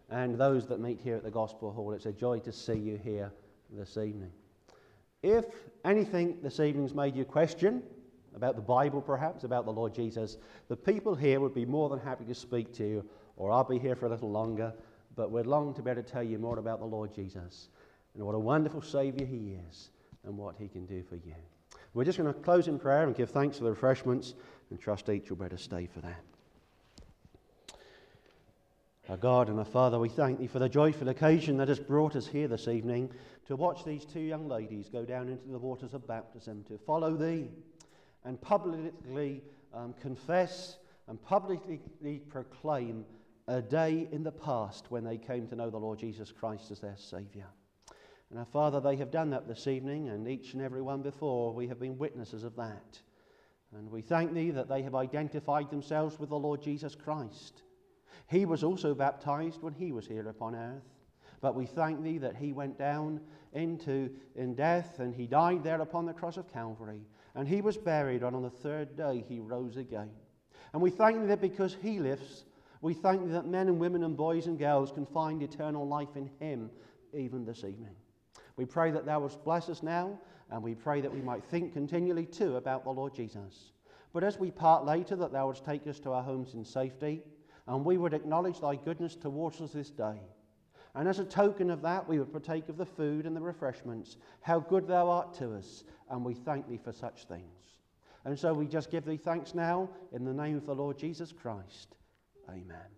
and 0.09 0.37
those 0.37 0.67
that 0.67 0.81
meet 0.81 0.99
here 1.01 1.15
at 1.15 1.23
the 1.23 1.31
Gospel 1.31 1.71
Hall. 1.71 1.93
It's 1.93 2.07
a 2.07 2.11
joy 2.11 2.39
to 2.39 2.51
see 2.51 2.73
you 2.73 2.99
here 3.01 3.31
this 3.71 3.95
evening. 3.95 4.31
If 5.23 5.45
anything 5.85 6.37
this 6.43 6.59
evening's 6.59 6.93
made 6.93 7.15
you 7.15 7.23
question 7.23 7.83
about 8.35 8.57
the 8.57 8.61
Bible, 8.61 9.01
perhaps, 9.01 9.45
about 9.45 9.63
the 9.63 9.71
Lord 9.71 9.95
Jesus, 9.95 10.37
the 10.67 10.75
people 10.75 11.15
here 11.15 11.39
would 11.39 11.53
be 11.53 11.65
more 11.65 11.87
than 11.87 11.99
happy 11.99 12.25
to 12.25 12.35
speak 12.35 12.73
to 12.73 12.83
you, 12.83 13.05
or 13.37 13.49
I'll 13.49 13.63
be 13.63 13.79
here 13.79 13.95
for 13.95 14.07
a 14.07 14.09
little 14.09 14.29
longer, 14.29 14.73
but 15.15 15.31
we'd 15.31 15.45
long 15.45 15.73
to 15.75 15.81
be 15.81 15.89
able 15.89 16.03
to 16.03 16.11
tell 16.11 16.23
you 16.23 16.37
more 16.37 16.59
about 16.59 16.81
the 16.81 16.85
Lord 16.85 17.15
Jesus 17.15 17.69
and 18.13 18.25
what 18.25 18.35
a 18.35 18.39
wonderful 18.39 18.81
Saviour 18.81 19.25
He 19.25 19.57
is 19.69 19.89
and 20.25 20.37
what 20.37 20.55
He 20.59 20.67
can 20.67 20.85
do 20.85 21.01
for 21.01 21.15
you. 21.15 21.35
We're 21.93 22.03
just 22.03 22.17
going 22.17 22.33
to 22.33 22.37
close 22.41 22.67
in 22.67 22.77
prayer 22.77 23.03
and 23.03 23.15
give 23.15 23.29
thanks 23.29 23.57
for 23.57 23.63
the 23.63 23.69
refreshments 23.69 24.33
and 24.69 24.77
trust 24.77 25.07
each 25.07 25.29
will 25.29 25.37
better 25.37 25.57
stay 25.57 25.85
for 25.85 26.01
that. 26.01 26.21
Our 29.09 29.15
God 29.15 29.47
and 29.47 29.57
our 29.57 29.63
Father, 29.63 29.97
we 29.99 30.09
thank 30.09 30.37
Thee 30.37 30.47
for 30.47 30.59
the 30.59 30.67
joyful 30.67 31.07
occasion 31.07 31.55
that 31.57 31.69
has 31.69 31.79
brought 31.79 32.17
us 32.17 32.27
here 32.27 32.49
this 32.49 32.67
evening 32.67 33.09
to 33.45 33.55
watch 33.55 33.85
these 33.85 34.03
two 34.03 34.19
young 34.19 34.49
ladies 34.49 34.89
go 34.89 35.05
down 35.05 35.29
into 35.29 35.47
the 35.47 35.57
waters 35.57 35.93
of 35.93 36.05
baptism, 36.05 36.65
to 36.67 36.77
follow 36.77 37.15
Thee 37.15 37.47
and 38.25 38.41
publicly 38.41 39.43
um, 39.73 39.93
confess 40.01 40.79
and 41.07 41.23
publicly 41.23 41.79
proclaim 42.27 43.05
a 43.47 43.61
day 43.61 44.09
in 44.11 44.23
the 44.23 44.31
past 44.31 44.91
when 44.91 45.05
they 45.05 45.17
came 45.17 45.47
to 45.47 45.55
know 45.55 45.69
the 45.69 45.77
Lord 45.77 45.99
Jesus 45.99 46.33
Christ 46.33 46.69
as 46.71 46.81
their 46.81 46.97
Saviour. 46.97 47.47
And 48.29 48.37
our 48.37 48.45
Father, 48.45 48.81
they 48.81 48.97
have 48.97 49.09
done 49.09 49.29
that 49.29 49.47
this 49.47 49.67
evening, 49.67 50.09
and 50.09 50.27
each 50.27 50.51
and 50.51 50.61
every 50.61 50.81
one 50.81 51.01
before, 51.01 51.53
we 51.53 51.69
have 51.69 51.79
been 51.79 51.97
witnesses 51.97 52.43
of 52.43 52.57
that. 52.57 52.99
And 53.73 53.89
we 53.89 54.01
thank 54.01 54.33
Thee 54.33 54.51
that 54.51 54.67
they 54.67 54.81
have 54.81 54.95
identified 54.95 55.69
themselves 55.69 56.19
with 56.19 56.27
the 56.27 56.37
Lord 56.37 56.61
Jesus 56.61 56.93
Christ. 56.93 57.61
He 58.27 58.45
was 58.45 58.63
also 58.63 58.93
baptized 58.93 59.61
when 59.61 59.73
He 59.73 59.91
was 59.91 60.07
here 60.07 60.27
upon 60.27 60.55
earth. 60.55 60.83
But 61.39 61.55
we 61.55 61.65
thank 61.65 62.01
Thee 62.01 62.17
that 62.17 62.35
He 62.35 62.51
went 62.51 62.77
down 62.77 63.21
into 63.53 64.09
in 64.35 64.55
death 64.55 64.99
and 64.99 65.13
He 65.13 65.27
died 65.27 65.63
there 65.63 65.81
upon 65.81 66.05
the 66.05 66.13
cross 66.13 66.37
of 66.37 66.51
Calvary. 66.51 67.01
And 67.35 67.47
He 67.47 67.61
was 67.61 67.77
buried, 67.77 68.23
and 68.23 68.35
on 68.35 68.41
the 68.41 68.49
third 68.49 68.97
day 68.97 69.23
He 69.27 69.39
rose 69.39 69.77
again. 69.77 70.09
And 70.73 70.81
we 70.81 70.89
thank 70.89 71.19
Thee 71.19 71.27
that 71.27 71.41
because 71.41 71.75
He 71.81 71.99
lives, 71.99 72.45
we 72.81 72.93
thank 72.93 73.23
Thee 73.23 73.31
that 73.31 73.45
men 73.45 73.67
and 73.67 73.79
women 73.79 74.03
and 74.03 74.17
boys 74.17 74.47
and 74.47 74.57
girls 74.57 74.91
can 74.91 75.05
find 75.05 75.41
eternal 75.41 75.87
life 75.87 76.15
in 76.15 76.29
Him 76.39 76.69
even 77.13 77.45
this 77.45 77.59
evening. 77.59 77.95
We 78.57 78.65
pray 78.65 78.91
that 78.91 79.05
thou 79.05 79.21
wouldst 79.21 79.43
bless 79.43 79.69
us 79.69 79.83
now, 79.83 80.19
and 80.49 80.63
we 80.63 80.73
pray 80.73 81.01
that 81.01 81.13
we 81.13 81.21
might 81.21 81.43
think 81.43 81.73
continually 81.73 82.25
too 82.25 82.55
about 82.57 82.83
the 82.83 82.91
Lord 82.91 83.13
Jesus. 83.13 83.71
But 84.13 84.23
as 84.23 84.39
we 84.39 84.49
part 84.49 84.85
later, 84.85 85.15
that 85.17 85.31
thou 85.31 85.47
wouldst 85.47 85.63
take 85.63 85.85
us 85.85 85.99
to 85.99 86.13
our 86.13 86.23
homes 86.23 86.55
in 86.55 86.65
safety, 86.65 87.21
and 87.67 87.83
we 87.83 87.97
would 87.97 88.13
acknowledge 88.13 88.59
thy 88.59 88.75
goodness 88.75 89.15
towards 89.15 89.61
us 89.61 89.71
this 89.71 89.89
day. 89.89 90.19
And 90.95 91.07
as 91.07 91.19
a 91.19 91.25
token 91.25 91.69
of 91.69 91.81
that, 91.83 92.07
we 92.07 92.17
would 92.17 92.31
partake 92.31 92.69
of 92.69 92.77
the 92.77 92.85
food 92.85 93.25
and 93.25 93.35
the 93.35 93.41
refreshments, 93.41 94.17
how 94.41 94.59
good 94.59 94.87
thou 94.87 95.09
art 95.09 95.33
to 95.35 95.53
us, 95.55 95.83
and 96.09 96.25
we 96.25 96.33
thank 96.33 96.67
thee 96.67 96.79
for 96.83 96.91
such 96.91 97.25
things. 97.25 97.43
And 98.25 98.37
so 98.37 98.53
we 98.53 98.67
just 98.67 98.89
give 98.89 99.05
thee 99.05 99.17
thanks 99.17 99.53
now 99.53 99.89
in 100.11 100.25
the 100.25 100.33
name 100.33 100.57
of 100.57 100.65
the 100.65 100.75
Lord 100.75 100.97
Jesus 100.97 101.31
Christ. 101.31 101.95
Amen. 102.49 102.96